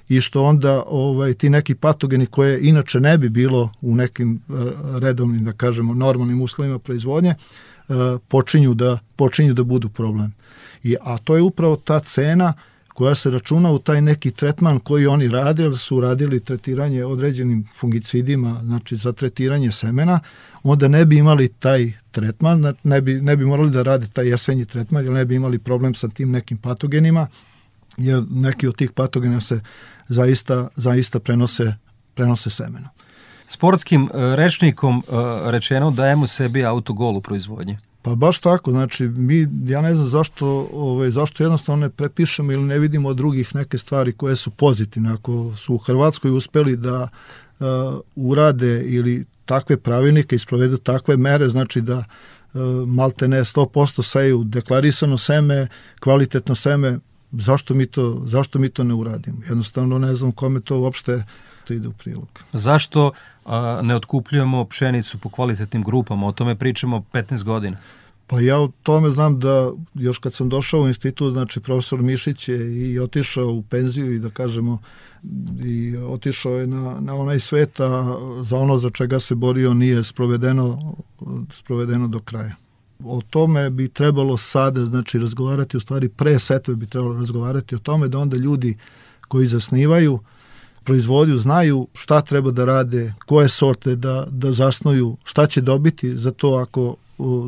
i 0.08 0.20
što 0.20 0.42
onda 0.42 0.82
ovaj 0.86 1.34
ti 1.34 1.50
neki 1.50 1.74
patogeni 1.74 2.26
koje 2.26 2.68
inače 2.68 3.00
ne 3.00 3.18
bi 3.18 3.28
bilo 3.28 3.72
u 3.82 3.94
nekim 3.96 4.34
eh, 4.48 4.52
redovnim 4.98 5.44
da 5.44 5.52
kažemo 5.52 5.94
normalnim 5.94 6.42
uslovima 6.42 6.78
proizvodnje 6.78 7.30
eh, 7.88 7.94
počinju 8.28 8.74
da 8.74 8.98
počinju 9.16 9.54
da 9.54 9.64
budu 9.64 9.88
problem. 9.88 10.32
I 10.82 10.96
a 11.00 11.18
to 11.18 11.36
je 11.36 11.42
upravo 11.42 11.76
ta 11.76 12.00
cena 12.00 12.52
koja 12.98 13.14
se 13.14 13.30
računa 13.30 13.70
u 13.72 13.78
taj 13.78 14.00
neki 14.02 14.30
tretman 14.30 14.80
koji 14.80 15.06
oni 15.06 15.28
rade, 15.28 15.72
su 15.72 16.00
radili 16.00 16.40
tretiranje 16.40 17.04
određenim 17.04 17.64
fungicidima, 17.76 18.60
znači 18.64 18.96
za 18.96 19.12
tretiranje 19.12 19.70
semena, 19.72 20.20
onda 20.62 20.88
ne 20.88 21.04
bi 21.04 21.18
imali 21.18 21.48
taj 21.48 21.92
tretman, 22.10 22.74
ne 22.84 23.00
bi, 23.00 23.20
ne 23.20 23.36
bi 23.36 23.44
morali 23.44 23.70
da 23.70 23.82
rade 23.82 24.06
taj 24.12 24.28
jesenji 24.28 24.64
tretman, 24.64 25.04
jer 25.04 25.12
ne 25.12 25.24
bi 25.24 25.34
imali 25.34 25.58
problem 25.58 25.94
sa 25.94 26.08
tim 26.08 26.30
nekim 26.30 26.58
patogenima, 26.58 27.26
jer 27.96 28.22
neki 28.30 28.68
od 28.68 28.76
tih 28.76 28.90
patogena 28.90 29.40
se 29.40 29.60
zaista, 30.08 30.68
zaista 30.76 31.20
prenose, 31.20 31.74
prenose 32.14 32.50
semeno. 32.50 32.88
Sportskim 33.46 34.04
e, 34.04 34.36
rečnikom 34.36 34.98
e, 34.98 35.50
rečeno 35.50 35.90
dajemo 35.90 36.26
sebi 36.26 36.64
autogol 36.64 37.16
u 37.16 37.20
proizvodnji. 37.20 37.78
Pa 38.02 38.14
baš 38.14 38.38
tako, 38.38 38.70
znači 38.70 39.04
mi, 39.04 39.48
ja 39.64 39.80
ne 39.80 39.94
znam 39.94 40.08
zašto, 40.08 40.68
ovaj, 40.72 41.10
zašto 41.10 41.42
jednostavno 41.42 41.86
ne 41.86 41.90
prepišemo 41.90 42.52
ili 42.52 42.62
ne 42.62 42.78
vidimo 42.78 43.08
od 43.08 43.16
drugih 43.16 43.54
neke 43.54 43.78
stvari 43.78 44.12
koje 44.12 44.36
su 44.36 44.50
pozitivne. 44.50 45.12
Ako 45.12 45.52
su 45.56 45.74
u 45.74 45.78
Hrvatskoj 45.78 46.30
uspeli 46.30 46.76
da 46.76 47.08
uh, 47.60 47.66
urade 48.16 48.82
ili 48.84 49.24
takve 49.44 49.76
pravilnike 49.76 50.36
i 50.36 50.38
sprovedu 50.38 50.76
takve 50.76 51.16
mere, 51.16 51.48
znači 51.48 51.80
da 51.80 51.96
uh, 51.98 52.60
malte 52.88 53.28
ne 53.28 53.40
100% 53.40 54.02
seju 54.02 54.44
deklarisano 54.44 55.16
seme, 55.16 55.66
kvalitetno 56.00 56.54
seme, 56.54 56.98
zašto 57.32 57.74
mi 57.74 57.86
to, 57.86 58.22
zašto 58.26 58.58
mi 58.58 58.68
to 58.68 58.84
ne 58.84 58.94
uradimo? 58.94 59.38
Jednostavno 59.48 59.98
ne 59.98 60.14
znam 60.14 60.32
kome 60.32 60.60
to 60.60 60.80
uopšte 60.80 61.24
to 61.68 61.74
ide 61.74 61.88
u 61.88 61.92
prilog. 61.92 62.28
Zašto 62.52 63.10
a, 63.44 63.80
ne 63.82 63.96
otkupljujemo 63.96 64.64
pšenicu 64.64 65.18
po 65.18 65.28
kvalitetnim 65.28 65.82
grupama? 65.82 66.26
O 66.26 66.32
tome 66.32 66.56
pričamo 66.56 67.04
15 67.12 67.44
godina. 67.44 67.76
Pa 68.26 68.40
ja 68.40 68.58
o 68.58 68.70
tome 68.82 69.10
znam 69.10 69.40
da 69.40 69.70
još 69.94 70.18
kad 70.18 70.34
sam 70.34 70.48
došao 70.48 70.80
u 70.80 70.88
institut, 70.88 71.32
znači 71.32 71.60
profesor 71.60 72.02
Mišić 72.02 72.48
je 72.48 72.90
i 72.90 72.98
otišao 72.98 73.46
u 73.46 73.62
penziju 73.62 74.14
i 74.14 74.18
da 74.18 74.30
kažemo 74.30 74.78
i 75.64 75.96
otišao 75.96 76.52
je 76.52 76.66
na, 76.66 77.00
na 77.00 77.14
onaj 77.14 77.40
sveta 77.40 78.16
za 78.42 78.56
ono 78.56 78.76
za 78.76 78.90
čega 78.90 79.20
se 79.20 79.34
borio 79.34 79.74
nije 79.74 80.04
sprovedeno, 80.04 80.94
sprovedeno 81.52 82.08
do 82.08 82.20
kraja 82.20 82.54
o 83.04 83.20
tome 83.30 83.70
bi 83.70 83.88
trebalo 83.88 84.36
sada, 84.36 84.86
znači 84.86 85.18
razgovarati 85.18 85.76
u 85.76 85.80
stvari 85.80 86.08
pre 86.08 86.38
setve 86.38 86.74
bi 86.74 86.86
trebalo 86.86 87.14
razgovarati 87.14 87.74
o 87.74 87.78
tome 87.78 88.08
da 88.08 88.18
onda 88.18 88.36
ljudi 88.36 88.76
koji 89.28 89.46
zasnivaju 89.46 90.18
proizvodiju 90.88 91.38
znaju 91.38 91.86
šta 91.94 92.20
treba 92.20 92.50
da 92.50 92.64
rade, 92.64 93.12
koje 93.26 93.48
sorte 93.48 93.96
da, 93.96 94.26
da 94.30 94.52
zasnuju, 94.52 95.16
šta 95.24 95.46
će 95.46 95.60
dobiti 95.60 96.16
za 96.16 96.30
to 96.30 96.54
ako 96.54 96.96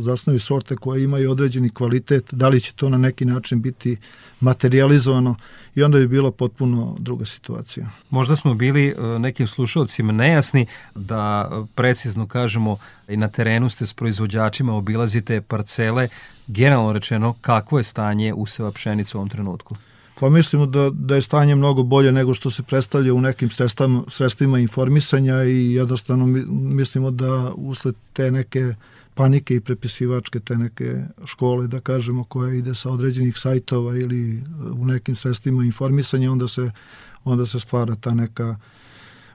zasnuju 0.02 0.40
sorte 0.40 0.76
koje 0.76 1.04
imaju 1.04 1.30
određeni 1.30 1.70
kvalitet, 1.70 2.34
da 2.34 2.48
li 2.48 2.60
će 2.60 2.72
to 2.72 2.88
na 2.88 2.98
neki 2.98 3.24
način 3.24 3.62
biti 3.62 3.96
materializovano 4.40 5.36
i 5.74 5.82
onda 5.82 5.98
bi 5.98 6.08
bila 6.08 6.30
potpuno 6.30 6.96
druga 6.98 7.24
situacija. 7.24 7.90
Možda 8.10 8.36
smo 8.36 8.54
bili 8.54 8.88
e, 8.88 9.18
nekim 9.18 9.48
slušalcima 9.48 10.12
nejasni 10.12 10.66
da 10.94 11.50
precizno 11.74 12.26
kažemo 12.26 12.76
i 13.08 13.16
na 13.16 13.28
terenu 13.28 13.70
ste 13.70 13.86
s 13.86 13.94
proizvođačima, 13.94 14.74
obilazite 14.74 15.40
parcele, 15.40 16.08
generalno 16.46 16.92
rečeno 16.92 17.34
kakvo 17.40 17.78
je 17.78 17.84
stanje 17.84 18.34
useva 18.34 18.72
pšenice 18.72 19.16
u 19.16 19.20
ovom 19.20 19.28
trenutku? 19.28 19.76
Pa 20.20 20.30
mislimo 20.30 20.66
da, 20.66 20.90
da 20.90 21.14
je 21.14 21.22
stanje 21.22 21.54
mnogo 21.54 21.82
bolje 21.82 22.12
nego 22.12 22.34
što 22.34 22.50
se 22.50 22.62
predstavlja 22.62 23.14
u 23.14 23.20
nekim 23.20 23.50
sredstvima, 23.50 24.02
sredstvima 24.08 24.58
informisanja 24.58 25.44
i 25.44 25.72
jednostavno 25.72 26.26
mislimo 26.50 27.10
da 27.10 27.52
usled 27.56 27.94
te 28.12 28.30
neke 28.30 28.74
panike 29.14 29.54
i 29.56 29.60
prepisivačke 29.60 30.40
te 30.40 30.56
neke 30.56 30.94
škole, 31.24 31.66
da 31.66 31.80
kažemo, 31.80 32.24
koja 32.24 32.54
ide 32.54 32.74
sa 32.74 32.90
određenih 32.90 33.38
sajtova 33.38 33.96
ili 33.96 34.42
u 34.72 34.86
nekim 34.86 35.16
sredstvima 35.16 35.64
informisanja, 35.64 36.32
onda 36.32 36.48
se, 36.48 36.70
onda 37.24 37.46
se 37.46 37.60
stvara 37.60 37.94
ta 37.94 38.14
neka 38.14 38.56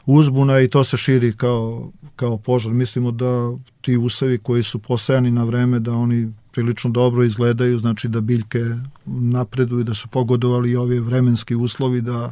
uzbuna 0.05 0.59
i 0.61 0.67
to 0.67 0.83
se 0.83 0.97
širi 0.97 1.33
kao, 1.33 1.91
kao 2.15 2.37
požar. 2.37 2.73
Mislimo 2.73 3.11
da 3.11 3.51
ti 3.81 3.97
usevi 3.97 4.37
koji 4.37 4.63
su 4.63 4.79
posejani 4.79 5.31
na 5.31 5.43
vreme, 5.43 5.79
da 5.79 5.93
oni 5.93 6.33
prilično 6.55 6.89
dobro 6.89 7.23
izgledaju, 7.23 7.77
znači 7.77 8.07
da 8.07 8.21
biljke 8.21 8.59
napreduju, 9.05 9.83
da 9.83 9.93
su 9.93 10.07
pogodovali 10.07 10.71
i 10.71 10.75
ovi 10.75 10.99
vremenski 10.99 11.55
uslovi, 11.55 12.01
da 12.01 12.31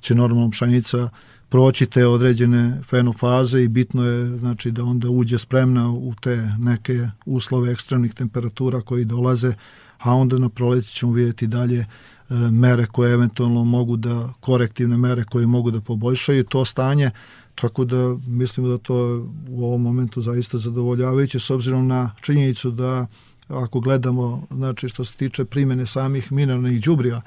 će 0.00 0.14
normalno 0.14 0.50
pšenica 0.50 1.08
proći 1.48 1.86
te 1.86 2.06
određene 2.06 2.80
fenofaze 2.84 3.62
i 3.62 3.68
bitno 3.68 4.04
je 4.04 4.38
znači 4.38 4.70
da 4.70 4.84
onda 4.84 5.10
uđe 5.10 5.38
spremna 5.38 5.90
u 5.90 6.14
te 6.20 6.48
neke 6.58 7.08
uslove 7.26 7.72
ekstremnih 7.72 8.14
temperatura 8.14 8.80
koji 8.80 9.04
dolaze, 9.04 9.52
a 9.98 10.14
onda 10.14 10.38
na 10.38 10.48
proleći 10.48 10.94
ćemo 10.94 11.12
vidjeti 11.12 11.46
dalje 11.46 11.78
e, 11.78 11.86
mere 12.34 12.86
koje 12.86 13.12
eventualno 13.12 13.64
mogu 13.64 13.96
da, 13.96 14.32
korektivne 14.40 14.96
mere 14.96 15.24
koje 15.24 15.46
mogu 15.46 15.70
da 15.70 15.80
poboljšaju 15.80 16.44
to 16.44 16.64
stanje, 16.64 17.10
tako 17.54 17.84
da 17.84 18.16
mislimo 18.26 18.68
da 18.68 18.78
to 18.78 19.26
u 19.48 19.64
ovom 19.64 19.82
momentu 19.82 20.20
zaista 20.20 20.58
zadovoljavajuće 20.58 21.40
s 21.40 21.50
obzirom 21.50 21.86
na 21.86 22.10
činjenicu 22.20 22.70
da 22.70 23.06
ako 23.52 23.80
gledamo 23.80 24.46
znači 24.50 24.88
što 24.88 25.04
se 25.04 25.14
tiče 25.14 25.44
primene 25.44 25.86
samih 25.86 26.32
mineralnih 26.32 26.82
đubriva, 26.82 27.22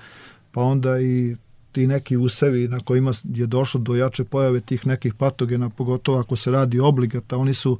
pa 0.51 0.61
onda 0.61 0.99
i 0.99 1.35
ti 1.71 1.87
neki 1.87 2.17
usevi 2.17 2.67
na 2.67 2.79
kojima 2.79 3.11
je 3.23 3.47
došlo 3.47 3.79
do 3.79 3.95
jače 3.95 4.23
pojave 4.23 4.61
tih 4.61 4.87
nekih 4.87 5.13
patogena, 5.13 5.69
pogotovo 5.69 6.19
ako 6.19 6.35
se 6.35 6.51
radi 6.51 6.79
obligata, 6.79 7.37
oni 7.37 7.53
su 7.53 7.79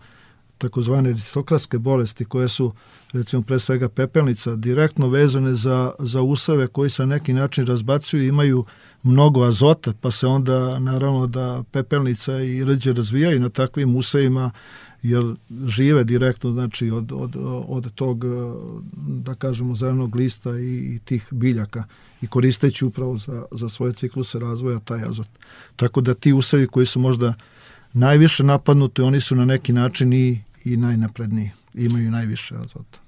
takozvane 0.57 1.09
aristokratske 1.09 1.77
bolesti 1.77 2.25
koje 2.25 2.47
su 2.47 2.73
recimo 3.13 3.41
pre 3.41 3.59
svega 3.59 3.89
pepelnica, 3.89 4.55
direktno 4.55 5.07
vezane 5.07 5.53
za, 5.55 5.91
za 5.99 6.21
usave 6.21 6.67
koji 6.67 6.89
se 6.89 7.05
na 7.05 7.15
neki 7.15 7.33
način 7.33 7.65
razbacuju 7.65 8.23
i 8.23 8.27
imaju 8.27 8.65
mnogo 9.03 9.43
azota, 9.43 9.93
pa 10.01 10.11
se 10.11 10.27
onda 10.27 10.79
naravno 10.79 11.27
da 11.27 11.63
pepelnica 11.71 12.39
i 12.39 12.65
rđe 12.65 12.91
razvijaju 12.91 13.39
na 13.39 13.49
takvim 13.49 13.95
usevima 13.95 14.51
jer 15.09 15.35
žive 15.65 16.03
direktno 16.03 16.51
znači 16.51 16.91
od, 16.91 17.11
od, 17.11 17.35
od 17.67 17.93
tog 17.93 18.25
da 19.07 19.35
kažemo 19.35 19.75
zelenog 19.75 20.15
lista 20.15 20.57
i, 20.59 20.95
i 20.95 20.99
tih 21.05 21.27
biljaka 21.31 21.83
i 22.21 22.27
koristeći 22.27 22.85
upravo 22.85 23.17
za, 23.17 23.45
za 23.51 23.69
svoje 23.69 23.93
cikluse 23.93 24.39
razvoja 24.39 24.79
taj 24.79 25.03
azot. 25.03 25.27
Tako 25.75 26.01
da 26.01 26.13
ti 26.13 26.33
usevi 26.33 26.67
koji 26.67 26.85
su 26.85 26.99
možda 26.99 27.33
najviše 27.93 28.43
napadnuti, 28.43 29.01
oni 29.01 29.19
su 29.19 29.35
na 29.35 29.45
neki 29.45 29.73
način 29.73 30.13
i, 30.13 30.41
i 30.65 30.77
najnapredniji, 30.77 31.51
imaju 31.73 32.11
najviše 32.11 32.55
azota. 32.55 32.99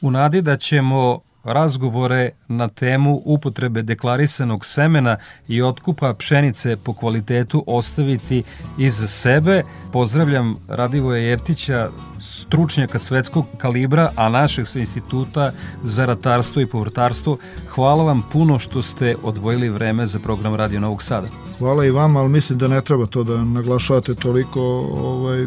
U 0.00 0.10
nadi 0.10 0.42
da 0.42 0.56
ćemo 0.56 1.20
razgovore 1.52 2.30
na 2.48 2.68
temu 2.68 3.22
upotrebe 3.24 3.82
deklarisanog 3.82 4.66
semena 4.66 5.16
i 5.48 5.62
otkupa 5.62 6.14
pšenice 6.14 6.76
po 6.76 6.94
kvalitetu 6.94 7.64
ostaviti 7.66 8.42
iza 8.78 9.06
sebe. 9.06 9.62
Pozdravljam 9.92 10.56
Radivoja 10.68 11.18
Jeftića, 11.18 11.90
stručnjaka 12.20 12.98
svetskog 12.98 13.44
kalibra, 13.58 14.12
a 14.16 14.28
našeg 14.28 14.66
sa 14.66 14.78
instituta 14.78 15.52
za 15.82 16.06
ratarstvo 16.06 16.62
i 16.62 16.66
povrtarstvo. 16.66 17.36
Hvala 17.68 18.04
vam 18.04 18.22
puno 18.32 18.58
što 18.58 18.82
ste 18.82 19.16
odvojili 19.22 19.68
vreme 19.68 20.06
za 20.06 20.18
program 20.18 20.54
Radio 20.54 20.80
Novog 20.80 21.02
Sada. 21.02 21.28
Hvala 21.58 21.84
i 21.84 21.90
vama, 21.90 22.20
ali 22.20 22.28
mislim 22.28 22.58
da 22.58 22.68
ne 22.68 22.80
treba 22.80 23.06
to 23.06 23.24
da 23.24 23.44
naglašavate 23.44 24.14
toliko 24.14 24.60
ovaj, 24.92 25.46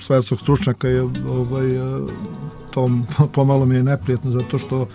svetskog 0.00 0.40
stručnjaka 0.40 0.88
je 0.88 1.02
ovaj, 1.28 1.66
to 2.70 2.90
pomalo 3.34 3.66
mi 3.66 3.74
je 3.74 3.82
neprijatno 3.82 4.30
zato 4.30 4.58
što 4.58 4.86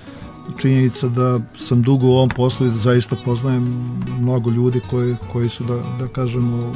činjenica 0.57 1.07
da 1.07 1.39
sam 1.57 1.81
dugo 1.81 2.07
u 2.07 2.11
ovom 2.11 2.29
poslu 2.29 2.67
i 2.67 2.69
da 2.69 2.77
zaista 2.77 3.15
poznajem 3.25 3.63
mnogo 4.19 4.49
ljudi 4.49 4.81
koji, 4.89 5.15
koji 5.31 5.49
su, 5.49 5.63
da, 5.63 5.75
da 5.99 6.07
kažemo, 6.07 6.73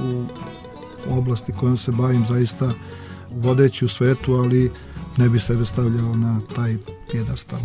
u 1.10 1.18
oblasti 1.18 1.52
kojom 1.52 1.78
se 1.78 1.92
bavim 1.92 2.26
zaista 2.26 2.74
vodeći 3.36 3.86
u 3.86 3.90
svetu, 3.90 4.34
ali 4.34 4.72
ne 5.18 5.30
bi 5.30 5.40
sebe 5.40 5.66
stavljao 5.66 6.16
na 6.16 6.40
taj 6.56 6.76
pjedastal. 7.12 7.60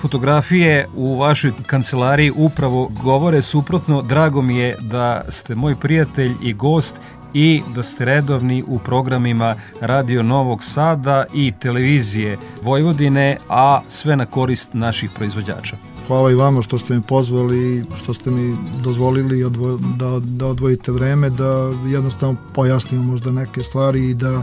Fotografije 0.00 0.88
u 0.94 1.18
vašoj 1.18 1.52
kancelariji 1.66 2.32
upravo 2.36 2.88
govore 3.02 3.42
suprotno. 3.42 4.02
Drago 4.02 4.42
mi 4.42 4.56
je 4.56 4.76
da 4.80 5.24
ste 5.28 5.54
moj 5.54 5.76
prijatelj 5.76 6.32
i 6.42 6.52
gost 6.52 6.96
i 7.34 7.62
da 7.74 7.82
ste 7.82 8.04
redovni 8.04 8.64
u 8.66 8.78
programima 8.78 9.54
Radio 9.80 10.22
Novog 10.22 10.64
Sada 10.64 11.24
i 11.34 11.52
televizije 11.60 12.38
Vojvodine, 12.62 13.38
a 13.48 13.80
sve 13.88 14.16
na 14.16 14.26
korist 14.26 14.68
naših 14.74 15.10
proizvođača. 15.14 15.76
Hvala 16.06 16.30
i 16.30 16.34
vama 16.34 16.62
što 16.62 16.78
ste 16.78 16.94
me 16.94 17.00
pozvali 17.00 17.76
i 17.76 17.84
što 17.96 18.14
ste 18.14 18.30
mi 18.30 18.56
dozvolili 18.82 19.44
odvo, 19.44 19.78
da, 19.96 20.18
da 20.18 20.46
odvojite 20.46 20.92
vreme, 20.92 21.30
da 21.30 21.72
jednostavno 21.86 22.36
pojasnimo 22.54 23.02
možda 23.02 23.30
neke 23.30 23.62
stvari 23.62 24.10
i 24.10 24.14
da 24.14 24.42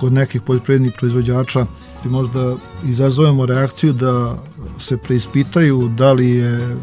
kod 0.00 0.12
nekih 0.12 0.42
poljoprivrednih 0.42 0.92
proizvođača 0.98 1.66
možda 2.04 2.56
izazovemo 2.84 3.46
reakciju 3.46 3.92
da 3.92 4.38
se 4.78 4.96
preispitaju 4.96 5.88
da 5.88 6.12
li 6.12 6.30
je 6.30 6.76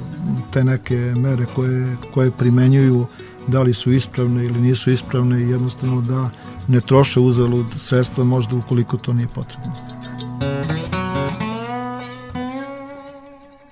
te 0.53 0.63
neke 0.63 0.95
mere 0.95 1.45
koje, 1.55 1.97
koje 2.13 2.31
primenjuju 2.31 3.05
da 3.47 3.61
li 3.61 3.73
su 3.73 3.91
ispravne 3.91 4.45
ili 4.45 4.61
nisu 4.61 4.91
ispravne 4.91 5.41
i 5.41 5.49
jednostavno 5.49 6.01
da 6.01 6.29
ne 6.67 6.81
troše 6.81 7.19
uzalud 7.19 7.65
sredstva 7.79 8.23
možda 8.23 8.55
ukoliko 8.55 8.97
to 8.97 9.13
nije 9.13 9.27
potrebno. 9.27 9.73